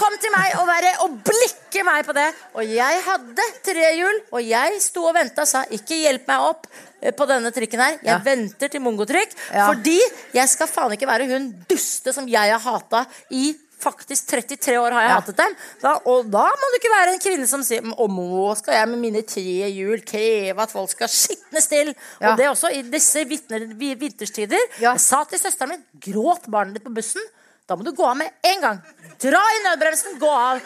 [0.00, 2.28] kom til meg og, være, og blikke meg på det.
[2.56, 6.46] Og jeg hadde tre hjul, og jeg sto og venta og sa ikke hjelp meg
[6.52, 6.68] opp
[7.02, 7.98] eh, på denne trikken her.
[7.98, 8.20] Jeg Ja.
[8.24, 9.98] venter til mongotrykk, fordi
[10.36, 13.50] jeg skal faen ikke være hun duste som jeg har hata i
[13.80, 15.18] Faktisk 33 år har jeg Ja.
[15.20, 15.54] hatet dem.
[15.80, 18.88] Da, og da må du ikke være en kvinne som sier Og nå skal jeg
[18.92, 21.94] med mine tre hjul kreve at folk skal skitne til?
[22.20, 22.32] Ja.
[22.32, 24.60] Og det også i disse vitner, vinterstider.
[24.80, 24.92] Ja.
[24.92, 27.22] Jeg sa til søsteren min Gråt barnet ditt på bussen.
[27.66, 28.78] Da må du gå av med en gang.
[29.22, 30.60] Dra i nødbremsen, gå av.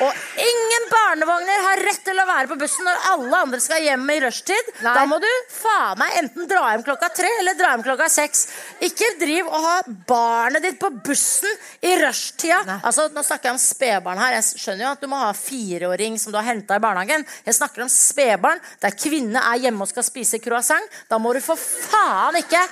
[0.00, 4.06] Og ingen barnevogner har rett til å være på bussen når alle andre skal hjem
[4.14, 4.70] i rushtid.
[4.80, 4.94] Nei.
[4.96, 8.46] Da må du faen meg enten dra hjem klokka tre eller dra hjem klokka seks.
[8.86, 9.74] Ikke driv og ha
[10.08, 11.52] barnet ditt på bussen
[11.84, 12.78] i rushtida.
[12.78, 14.38] Altså, nå snakker jeg om spedbarn her.
[14.38, 17.26] Jeg skjønner jo at du må ha fireåring som du har henta i barnehagen.
[17.44, 21.00] Jeg snakker om spedbarn der kvinne er hjemme og skal spise croissant.
[21.12, 22.62] Da må du for faen ikke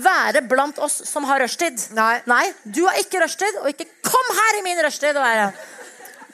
[0.00, 1.90] være blant oss som har rushtid.
[1.98, 2.46] Nei.
[2.64, 5.50] du har ikke rushtid, og ikke kom her i min rushtid og være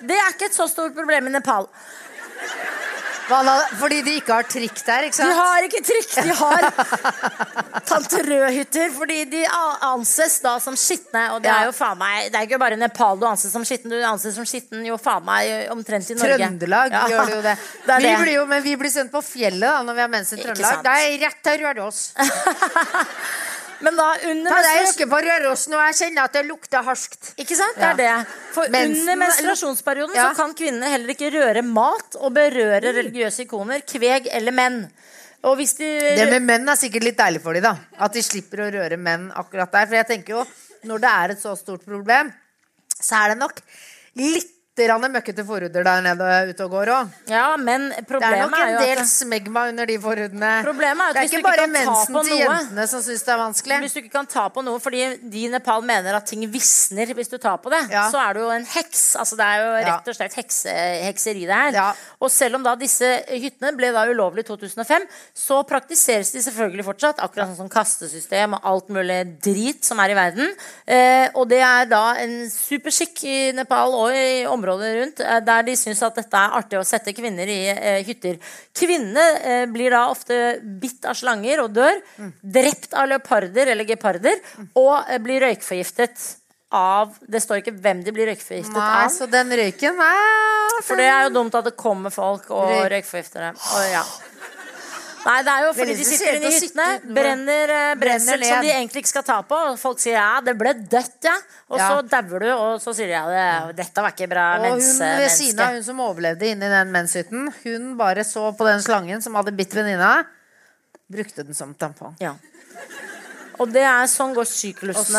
[0.00, 1.68] Det er ikke et så stort problem i Nepal.
[3.24, 5.30] Fordi de ikke har trikk der, ikke sant?
[5.32, 6.66] De har ikke trikk, de har
[7.88, 9.40] Tante Rød-hytter, fordi de
[9.88, 11.22] anses da som skitne.
[11.32, 13.94] Og det er jo faen meg Det er ikke bare Nepal du anses som skitten,
[13.94, 16.36] du anses som skitten jo faen meg omtrent i Norge.
[16.36, 17.06] Trøndelag Ja.
[17.14, 17.56] gjør det jo det.
[17.86, 18.02] Det det.
[18.04, 20.42] vi blir jo, men vi blir sendt på fjellet da når vi har mens i
[20.42, 20.84] Trøndelag.
[20.84, 22.04] Det er rett til Røros.
[23.84, 26.84] Men da under Ta deg menstruasjon- ikke på Røros nå, jeg kjenner at det lukter
[26.86, 27.32] harskt.
[27.42, 27.76] Ikke sant?
[27.76, 28.12] Det er det.
[28.54, 33.84] For Mensen- under menstruasjonsperioden så kan kvinner heller ikke røre mat og berøre religiøse ikoner,
[33.86, 34.80] kveg eller menn.
[35.44, 37.76] Og hvis de Det med menn er sikkert litt deilig for dem, da.
[38.00, 39.86] At de slipper å røre menn akkurat der.
[39.86, 40.46] For jeg tenker jo,
[40.88, 42.32] når det er et så stort problem,
[43.00, 43.60] så er det nok
[44.16, 47.10] litt grann møkkete forhuder der nede ute og går òg.
[47.30, 49.98] Ja, men Det er jo at Det er, en jo del at smegma under de
[50.02, 50.50] forhudene.
[50.66, 53.32] Problemet er at det er hvis ikke bare mensen til noe- jentene som syns det
[53.34, 53.78] er vanskelig.
[53.84, 57.06] Hvis du ikke kan ta på noe fordi de i Nepal mener at ting visner
[57.14, 58.10] hvis du tar på det, Ja.
[58.10, 59.14] så er du jo en heks.
[59.16, 60.74] Altså Det er jo rett og slett hekse,
[61.06, 61.70] hekseri, det her.
[61.72, 61.92] Ja.
[62.24, 65.06] Og selv om da disse hyttene ble da ulovlige i 2005,
[65.36, 67.22] så praktiseres de selvfølgelig fortsatt.
[67.24, 70.52] Akkurat sånn som kastesystem og alt mulig drit som er i verden.
[70.86, 75.66] Eh, og det er da en superskikk i Nepal og i området rundt, eh, der
[75.66, 78.40] de syns at dette er artig å sette kvinner i eh, hytter.
[78.76, 80.40] Kvinnene eh, blir da ofte
[80.80, 82.00] bitt av slanger og dør.
[82.40, 84.40] Drept av leoparder eller geparder.
[84.80, 86.43] Og eh, blir røykforgiftet
[86.74, 89.10] av Det står ikke hvem de blir røykforgiftet Nei, av.
[89.14, 92.90] så den røyken er For det er jo dumt at det kommer folk og Røyk.
[92.96, 93.58] røykforgifter dem.
[93.78, 94.04] Og ja.
[95.24, 98.58] Nei, det er jo fordi de sitter inne i hyttene, brenner eh, brensel Brenner som
[98.58, 98.66] ned.
[98.66, 99.56] de egentlig ikke skal ta på.
[99.70, 101.32] Og folk sier ja, det ble dødt, ja.
[101.72, 101.86] Og Ja.
[101.88, 103.22] så dauer du, og så sier de ja,
[103.70, 106.68] det, dette var ikke bra Og hun mens, ved siden av hun som overlevde inni
[106.68, 110.26] den menshytten, hun bare så på den slangen som hadde bitt venninna,
[111.08, 112.18] brukte den som tampong.
[112.20, 112.34] Ja.
[113.62, 115.18] Og det er sånn går Og sånn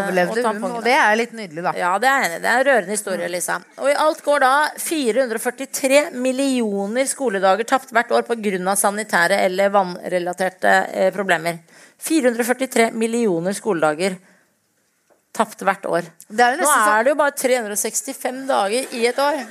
[0.00, 1.72] overlevde og hun, og det er litt nydelig, da.
[1.76, 2.40] Ja, det er enig.
[2.44, 3.58] Det er en rørende historie, Lisa.
[3.78, 8.76] Og i alt går da 443 millioner skoledager tapt hvert år pga.
[8.76, 11.58] sanitære eller vannrelaterte eh, problemer.
[12.04, 14.16] 443 millioner skoledager
[15.34, 16.08] tapt hvert år.
[16.28, 19.44] Det er Nå sånn- er det jo bare 365 dager i et år.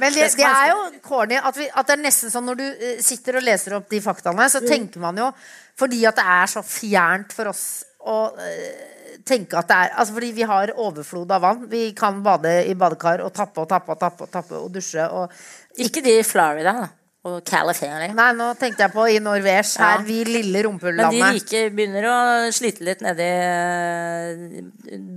[0.00, 2.64] Men det, Det er jo corny at, vi, at det er nesten sånn når du
[2.70, 5.30] eh, sitter og leser opp de faktaene, så tenker man jo
[5.78, 7.64] Fordi at det er så fjernt for oss
[8.04, 11.62] å eh, tenke at det er Altså fordi vi har overflod av vann.
[11.70, 15.06] Vi kan bade i badekar og tappe og tappe og tappe og tappe og dusje
[15.08, 15.32] og
[15.80, 16.90] Ikke de i Florida da,
[17.24, 18.12] og California.
[18.12, 20.04] Nei, nå tenkte jeg på i Norvège, her, Ja.
[20.04, 22.18] vi lille Men de rike begynner å
[22.52, 24.60] slite litt nedi eh,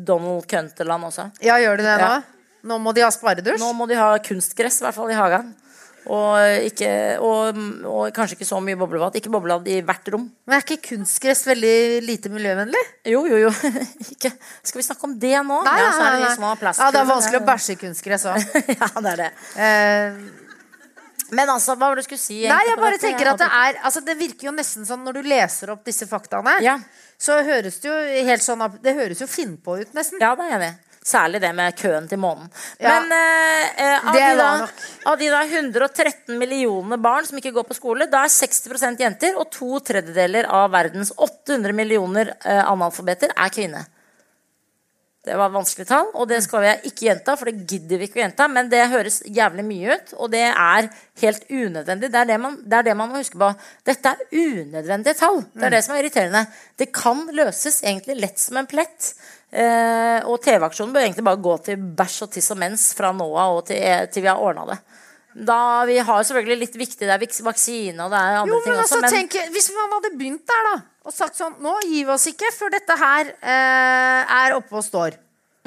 [0.07, 1.30] Donald Cunterland også.
[1.43, 2.09] Ja, gjør de det nå?
[2.15, 2.36] Ja.
[2.68, 3.61] Nå må de ha sparedusj?
[3.63, 5.55] Nå må de ha kunstgress, i hvert fall i hagen.
[6.07, 6.38] Og,
[6.70, 6.89] ikke,
[7.20, 9.18] og, og kanskje ikke så mye boblebad.
[9.20, 10.28] Ikke boblebad i hvert rom.
[10.47, 11.74] Men er ikke kunstgress veldig
[12.05, 12.84] lite miljøvennlig?
[13.11, 13.51] Jo, jo, jo.
[14.13, 14.32] ikke.
[14.63, 15.59] Skal vi snakke om det nå?
[15.68, 16.74] Nei, ja, så er det nei, små nei.
[16.80, 18.57] Ja, det er vanskelig å bæsje i kunstgress òg.
[18.78, 19.30] ja, det er det.
[19.68, 20.22] Eh,
[21.36, 22.39] Men altså, hva var det du skulle si?
[22.47, 25.28] Nei, jeg bare tenker at det er altså Det virker jo nesten sånn når du
[25.28, 26.78] leser opp disse faktaene, Ja.
[27.20, 27.97] så høres det jo
[28.32, 30.24] helt sånn Det høres jo finnpå ut, nesten.
[30.24, 30.76] Ja, det er i.
[31.07, 32.49] Særlig det med køen til månen.
[32.83, 32.97] Ja.
[32.97, 34.47] Men eh, eh, av, de da,
[35.07, 39.37] av de da 113 millioner barn som ikke går på skole, da er 60% jenter,
[39.39, 43.87] og to tredjedeler av verdens 800 millioner eh, analfabeter er kvinner.
[45.27, 48.19] Det var vanskelige tall, og det skal jeg ikke gjenta, for det gidder vi ikke
[48.19, 48.45] å gjenta.
[48.51, 50.87] Men det høres jævlig mye ut, og det er
[51.23, 52.11] helt unødvendig.
[52.13, 53.49] Det er det man, det er det man må huske på.
[53.87, 55.41] Dette er unødvendige tall.
[55.51, 56.45] Det er det som er irriterende.
[56.79, 59.11] Det kan løses egentlig lett som en plett.
[59.51, 63.27] Eh, og TV-aksjonen bør egentlig bare gå til bæsj og tiss og mens fra nå
[63.39, 63.79] av og til,
[64.11, 64.79] til vi har ordna det.
[65.47, 68.61] Da, vi har selvfølgelig litt viktig, det er vaks- vaksine og det er andre Jo,
[68.65, 68.81] ting også.
[68.81, 70.75] altså, men tenk, Hvis man hadde begynt der, da,
[71.05, 74.83] og sagt sånn Nå gir vi oss ikke før dette her eh, er oppe og
[74.83, 75.15] står.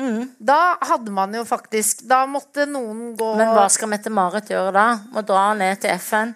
[0.00, 0.24] Mm.
[0.42, 0.58] Da
[0.90, 4.84] hadde man jo faktisk Da måtte noen gå Men hva skal Mette-Marit gjøre da?
[5.12, 6.34] Må dra ned til FN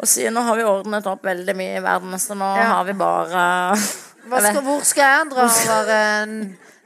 [0.00, 2.70] og si nå har vi ordnet opp veldig mye i verden, så nå Ja.
[2.70, 3.42] har vi bare
[3.76, 5.98] skal, Hvor skal jeg dra og være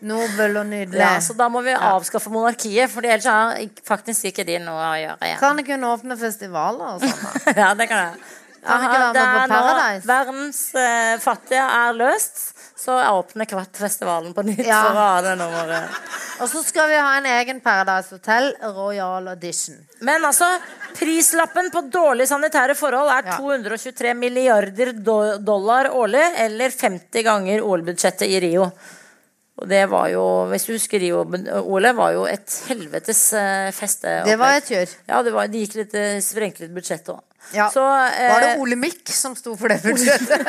[0.07, 1.01] nobel og nydelig?
[1.01, 4.95] ja, Så da må vi avskaffe monarkiet, for ellers har faktisk ikke de noe å
[5.01, 5.41] gjøre igjen.
[5.43, 7.55] Kan ikke hun åpne festivaler og sånn?
[7.63, 8.25] ja, det kan jeg.
[8.65, 12.39] Kan Aha, det på er nå verdens eh, fattige er løst,
[12.81, 14.79] så åpner Kvartfestivalen på nytt Ja.
[14.87, 15.99] for å ha det nummeret.
[16.41, 19.77] Og så skal vi ha en egen Paradise Hotel Royal Edition.
[20.01, 20.49] Men altså,
[20.97, 23.37] prislappen på dårlige sanitære forhold er Ja.
[23.37, 28.71] 223 milliarder do dollar årlig, eller 50 ganger OL-budsjettet i Rio.
[29.63, 31.21] Og det var jo, hvis du husker Rio,
[31.63, 33.21] Ole, var jo et helvetes
[33.77, 34.17] feste.
[34.27, 34.97] Det var et kjør.
[35.07, 35.95] Ja, det, var, det gikk litt
[36.27, 37.23] sprengt litt budsjett òg.
[37.53, 37.69] Ja.
[37.71, 40.47] Så eh, Var det Ole Mikk som sto for det budsjettet?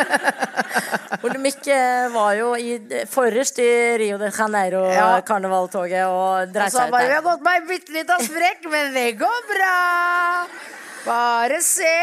[1.26, 2.78] Ole Mikk eh, var jo i,
[3.12, 6.08] forrest i Rio de Janeiro-karnevaltoget ja.
[6.10, 6.88] Og dreit seg ut der.
[6.88, 9.76] Og bare Vi har gått meg bitte av sprekk, men det går bra.
[11.06, 11.96] Bare se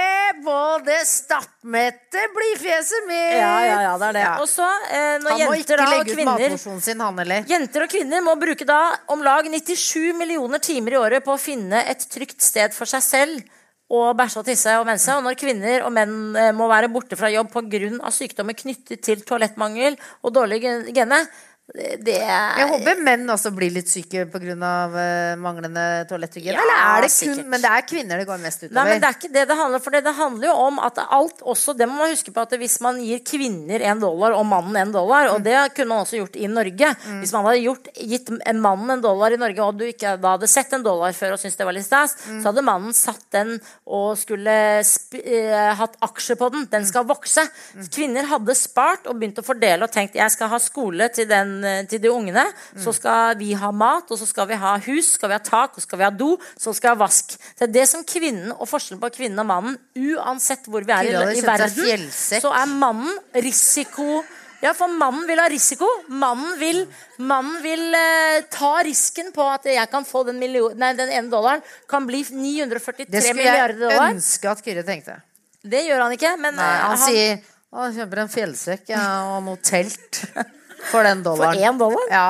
[0.45, 3.33] på det stappmette blidfjeset mitt.
[3.35, 4.23] Ja, ja, ja, det er det.
[4.23, 4.35] Ja.
[4.43, 7.19] Og så, eh, når Han må ikke da, legge legge ut matmosjonen matporsjonen sin, han
[7.19, 7.49] heller.
[7.51, 11.41] Jenter og kvinner må bruke da om lag 97 millioner timer i året på å
[11.41, 13.59] finne et trygt sted for seg selv
[13.93, 15.17] og bæsje og tisse og mense.
[15.19, 18.13] Og når kvinner og menn eh, må være borte fra jobb pga.
[18.15, 20.63] sykdommer knyttet til toalettmangel og dårlig
[20.95, 21.25] gene,
[21.73, 24.57] det er Jeg håper menn også blir litt syke pga.
[24.93, 26.59] Uh, manglende toaletthygiene.
[26.59, 27.47] Ja, Eller er det kun sikkert.
[27.49, 28.75] Men det er kvinner det går mest utover.
[28.77, 30.99] Nei, men Det er ikke det det handler for det, det handler jo om at
[31.07, 34.45] alt også Det må man huske på at hvis man gir kvinner en dollar og
[34.51, 35.35] mannen en dollar, Mm.
[35.39, 36.91] og det kunne man også gjort i Norge
[37.23, 40.51] Hvis man hadde gjort, gitt mannen en dollar i Norge, og du ikke da hadde
[40.51, 42.43] sett en dollar før og syntes det var litt stas, Mm.
[42.43, 43.55] så hadde mannen satt den
[43.87, 44.53] og skulle
[44.83, 46.67] eh, hatt aksjer på den.
[46.71, 47.47] Den skal vokse.
[47.77, 47.89] Mm.
[47.95, 51.52] Kvinner hadde spart og begynt å fordele og tenkt jeg skal ha skole til, den,
[51.65, 52.45] eh, til de ungene,
[52.81, 55.77] så skal vi ha mat, og så skal vi ha hus, skal vi ha tak,
[55.77, 57.37] og skal vi ha do, så skal vi ha vask.
[57.59, 61.11] Det er det som kvinnen og forskjellen på kvinnen og mannen, uansett hvor vi er
[61.11, 64.23] i, i verden, så er mannen risiko
[64.63, 65.89] ja, for mannen vil ha risiko.
[66.07, 66.85] Mannen vil,
[67.19, 71.33] mannen vil eh, ta risken på at jeg kan få den, million, nei, den ene
[71.33, 73.89] dollaren kan bli 943 milliarder dollar.
[73.91, 75.19] det skulle jeg ønske at Kyrre tenkte.
[75.67, 77.43] Det gjør han ikke, men Nei, han, han sier
[77.73, 80.23] å, jeg kjøper en fjellsekk ja, og noe telt
[80.91, 82.09] for den for én dollar.
[82.11, 82.27] Ja.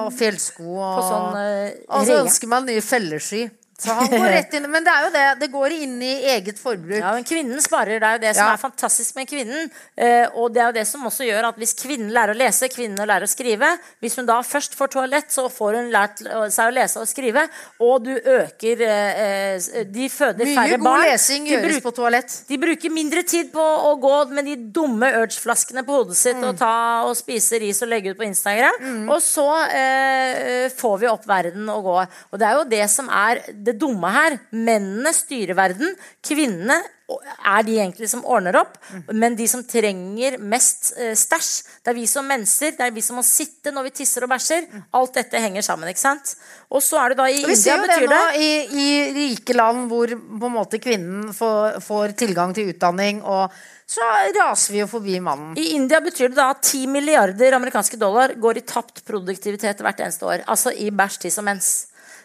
[0.00, 3.44] Og fjellsko og På sånn eh, Og så ønsker man nye felleski.
[3.78, 5.22] Så han går rett inn Men det er jo det.
[5.40, 7.00] Det går inn i eget forbruk.
[7.00, 7.98] Ja, men kvinnen sparer.
[7.98, 8.52] Det er jo det som Ja.
[8.54, 9.70] er fantastisk med kvinnen.
[9.98, 12.68] Eh, og det er jo det som også gjør at hvis kvinnen lærer å lese,
[12.70, 16.22] kvinnen lærer å skrive Hvis hun da først får toalett, så får hun lært
[16.54, 17.48] seg å lese og skrive.
[17.82, 22.36] Og du øker eh, eh, De føder Mye færre god lesing gjøres bruk- på toalett.
[22.48, 23.60] De bruker mindre tid på
[23.90, 26.48] å gå med de dumme Urge-flaskene på hodet sitt Mm.
[26.48, 26.72] og ta
[27.06, 29.08] og spise ris og legge ut på Instagram.
[29.10, 31.98] Og så eh, får vi opp verden å gå.
[32.32, 34.38] Og det er jo det som er det dumme her.
[34.54, 35.94] Mennene styrer verden.
[36.24, 38.78] Kvinnene er de egentlig som ordner opp,
[39.12, 41.50] men de som trenger mest eh, stæsj,
[41.84, 42.72] det er vi som menser.
[42.78, 44.64] det er vi som må sitte når vi tisser og bæsjer.
[44.96, 46.32] Alt dette henger sammen, ikke sant?
[46.72, 49.56] Og så er det da i Og vi ser jo det nå i, i rike
[49.56, 53.52] land hvor på en måte kvinnen får, får tilgang til utdanning, og
[53.84, 54.06] så
[54.38, 55.58] raser vi jo forbi mannen.
[55.60, 60.00] I India betyr det da at 10 milliarder amerikanske dollar går i tapt produktivitet hvert
[60.00, 60.46] eneste år.
[60.48, 61.74] Altså i bæsj, tiss og mens.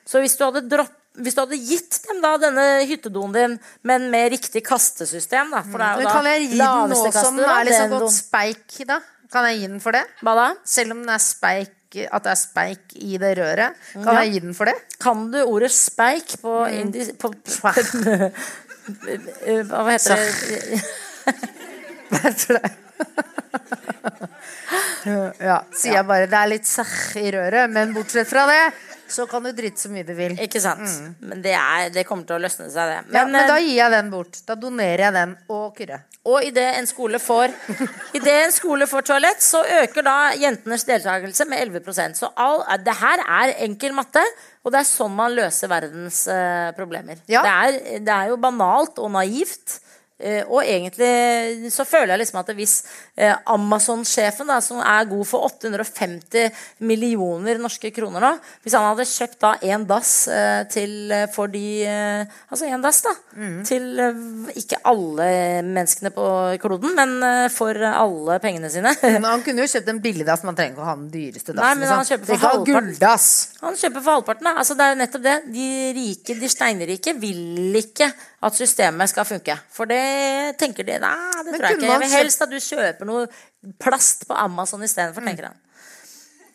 [0.08, 3.53] Så hvis du hadde dropp, hvis du hadde gitt dem da denne hyttedoen din,
[3.88, 6.99] men med riktig kastesystem da, for det er jo da kan jeg gi den nå
[7.15, 8.97] som den er så godt speik, da?
[9.30, 10.03] Kan jeg gi den for det?
[10.26, 10.47] Hva da?
[10.65, 11.76] Selv om den er speik,
[12.09, 13.72] at det er speik i det røret.
[13.93, 14.13] Kan Ja.
[14.24, 14.78] jeg gi den for det?
[15.01, 17.61] Kan du ordet speik på, indi, på, på
[19.70, 20.30] Hva heter det?
[22.09, 22.70] Hva heter det.
[25.49, 26.28] ja, sier jeg bare.
[26.30, 28.61] Det er litt sæh i røret, men bortsett fra det,
[29.14, 30.36] så kan du drite så mye du vil.
[30.41, 30.86] Ikke sant?
[31.20, 33.01] Men det, er, det kommer til å løsne seg, det.
[33.10, 34.39] Men, Ja, Men, da eh, gir jeg den bort.
[34.47, 36.01] Da donerer jeg den og Kyrre.
[36.30, 37.53] Og idet en skole får
[38.18, 42.62] i det en skole får toalett, så øker da jentenes deltakelse med 11% Så all,
[42.86, 44.24] det her er enkel matte,
[44.64, 47.22] og det er sånn man løser verdens uh, problemer.
[47.32, 47.45] Ja.
[47.45, 49.80] Det, er, det er jo banalt og naivt.
[50.20, 52.76] Eh, og egentlig så føler jeg liksom at hvis
[53.15, 56.51] eh, Amazon-sjefen, som er god for 850
[56.86, 58.32] millioner norske kroner nå
[58.63, 62.84] Hvis han hadde kjøpt da en dass eh, til eh, for de eh, Altså en
[62.84, 63.13] dass, da.
[63.38, 63.59] Mm.
[63.67, 64.22] Til eh,
[64.61, 65.30] ikke alle
[65.65, 66.26] menneskene på
[66.61, 68.93] kloden, men eh, for alle pengene sine.
[69.03, 71.53] Men han kunne jo kjøpt en billig dass, man trenger ikke å ha den dyreste
[71.53, 71.61] dassen.
[71.63, 72.15] Nei, men han liksom.
[72.15, 73.59] kjøper for halvparten.
[73.63, 74.49] Han kjøper for halvparten.
[74.49, 74.55] Da.
[74.63, 75.38] Altså, det er jo nettopp det.
[75.53, 78.09] De rike, de steinrike vil ikke
[78.39, 79.55] at systemet skal funke.
[79.73, 81.15] For det tenker de Nei,
[81.45, 81.89] det tror jeg ikke.
[81.89, 83.25] Jeg vil helst at du kjøper noe
[83.81, 85.57] plast på Amazon istedenfor, tenker han.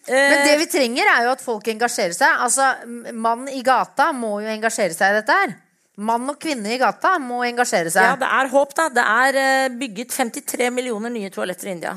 [0.08, 2.40] Men Eh, det vi trenger, er jo at folk engasjerer seg.
[2.44, 2.66] Altså,
[3.12, 5.54] Mann i gata må jo engasjere seg i dette her.
[5.96, 8.10] Mann og kvinne i gata må engasjere seg.
[8.10, 8.88] ja, det er håp, da.
[8.92, 11.94] Det er eh, bygget 53 millioner nye toaletter i India.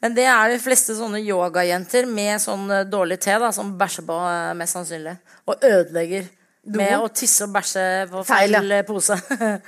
[0.00, 4.06] Men det er de fleste sånne yogajenter med sånn eh, dårlig te da, som bæsjer
[4.08, 5.16] på, eh, mest sannsynlig.
[5.50, 6.28] Og ødelegger
[6.66, 8.80] med å tisse og bæsje på Feil, feil ja.
[8.80, 9.16] eh, pose.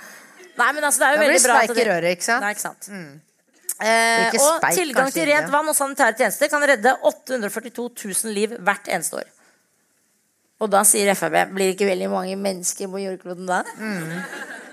[0.58, 2.26] Nei, men altså, det er jo Da blir veldig bra det speik i røret, ikke
[2.26, 2.42] sant?
[2.44, 2.90] Nei, ikke sant.
[2.90, 3.26] Ikke
[3.78, 7.84] Eh, og speik, tilgang kanskje, til rent vann og sanitære tjenester kan redde 842
[8.26, 9.28] 000 liv hvert eneste år.
[10.58, 13.60] Og da sier Frp blir det ikke veldig mange mennesker på jordkloden da?
[13.78, 14.24] Mm.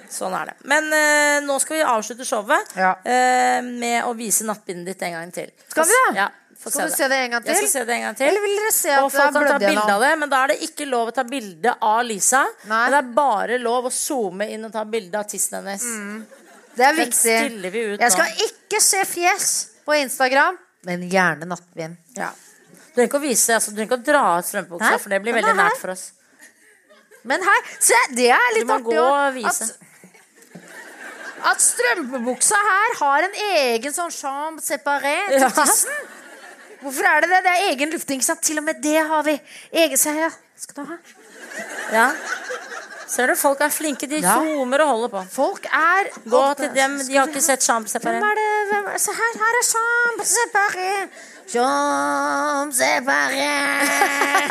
[0.10, 0.56] Sånn er det.
[0.70, 2.96] Men eh, nå skal vi avslutte showet Ja.
[3.06, 5.54] eh, med å vise nattbindet ditt en gang til.
[5.70, 6.10] Skal vi det?
[6.24, 6.28] Ja,
[6.66, 7.52] Skal du se det en gang til?
[7.54, 8.28] Jeg skal se det en gang til.
[8.30, 10.54] Eller vil dere se at og folk kan ta bilde av det, men da er
[10.54, 12.42] det ikke lov å ta bilde av Lisa.
[12.66, 12.80] Nei.
[12.86, 15.86] Men det er bare lov å zoome inn og ta bilde av tissen hennes.
[16.76, 17.72] Det er Den viktig.
[17.72, 19.52] vi ut Jeg skal ikke se fjes
[19.86, 20.58] på Instagram,
[20.90, 21.96] men gjerne nattbind.
[22.18, 22.32] Ja.
[22.74, 25.22] Du trenger ikke å vise, altså, du trenger ikke å dra ut strømpebuksa, for det
[25.24, 25.64] blir veldig er her.
[25.70, 26.06] nært for oss.
[27.26, 28.70] Men her, se, det er litt artig.
[28.70, 29.70] Du må artig gå og vise.
[29.70, 35.50] At, at strømpebuksa her har en egen sånn chambre separé til Ja.
[36.86, 37.40] Hvorfor er det det?
[37.46, 38.18] Det er egen lufting.
[38.22, 38.42] ikke sant?
[38.46, 39.36] Til og med det har vi.
[39.84, 40.28] Egen seier.
[40.30, 40.32] Ja.
[40.58, 40.98] Skal du ha?
[41.94, 42.08] Ja.
[43.08, 44.08] Ser du, folk er flinke.
[44.10, 44.34] De Ja.
[44.40, 45.20] zoomer og holder på.
[45.32, 46.98] Folk er Gå til dem.
[47.08, 48.48] De har ikke sett Chambre Hvem er det?
[48.72, 50.96] Hvem er, se her, her er Champs-Separé.
[51.54, 53.52] Champs-Separé.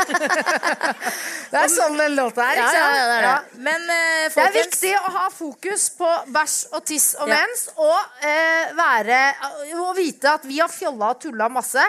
[1.50, 2.78] det er sånn den låta er, ikke sant?
[2.78, 3.38] ja, det er det.
[3.66, 7.98] Men eh, Det er viktig å ha fokus på bæsj og tiss og mens, og
[8.26, 9.20] eh, være
[9.80, 11.84] Og vite at vi har fjolla og tulla masse.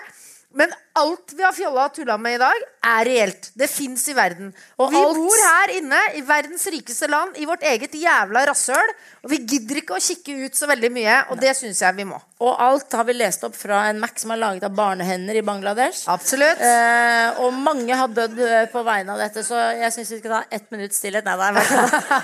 [0.56, 3.50] Men alt vi har fjolla og tulla med i dag, er reelt.
[3.60, 4.54] Det fins i verden.
[4.80, 8.94] Og vi alt- bor her inne i verdens rikeste land, i vårt eget jævla rasshøl.
[9.26, 12.06] Og vi gidder ikke å kikke ut så veldig mye, og det syns jeg vi
[12.08, 12.22] må.
[12.40, 15.44] Og alt har vi lest opp fra en Mac som er laget av barnehender i
[15.44, 16.06] Bangladesh.
[16.08, 16.62] Absolutt.
[16.64, 20.38] Eh, og mange har dødd eh, på vegne av dette, så jeg syns vi skal
[20.38, 21.28] ta ett minutts stillhet.
[21.28, 21.66] Nei, nei.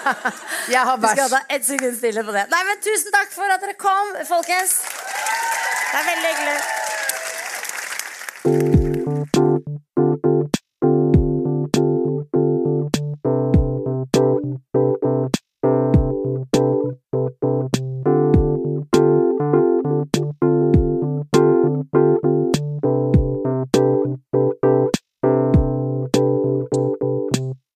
[0.72, 2.48] Jeg har Vi skal ta ett sekund stillhet på det.
[2.52, 4.80] Nei, men Tusen takk for at dere kom, folkens.
[5.92, 6.60] Det er veldig hyggelig.
[8.44, 8.81] Thank you.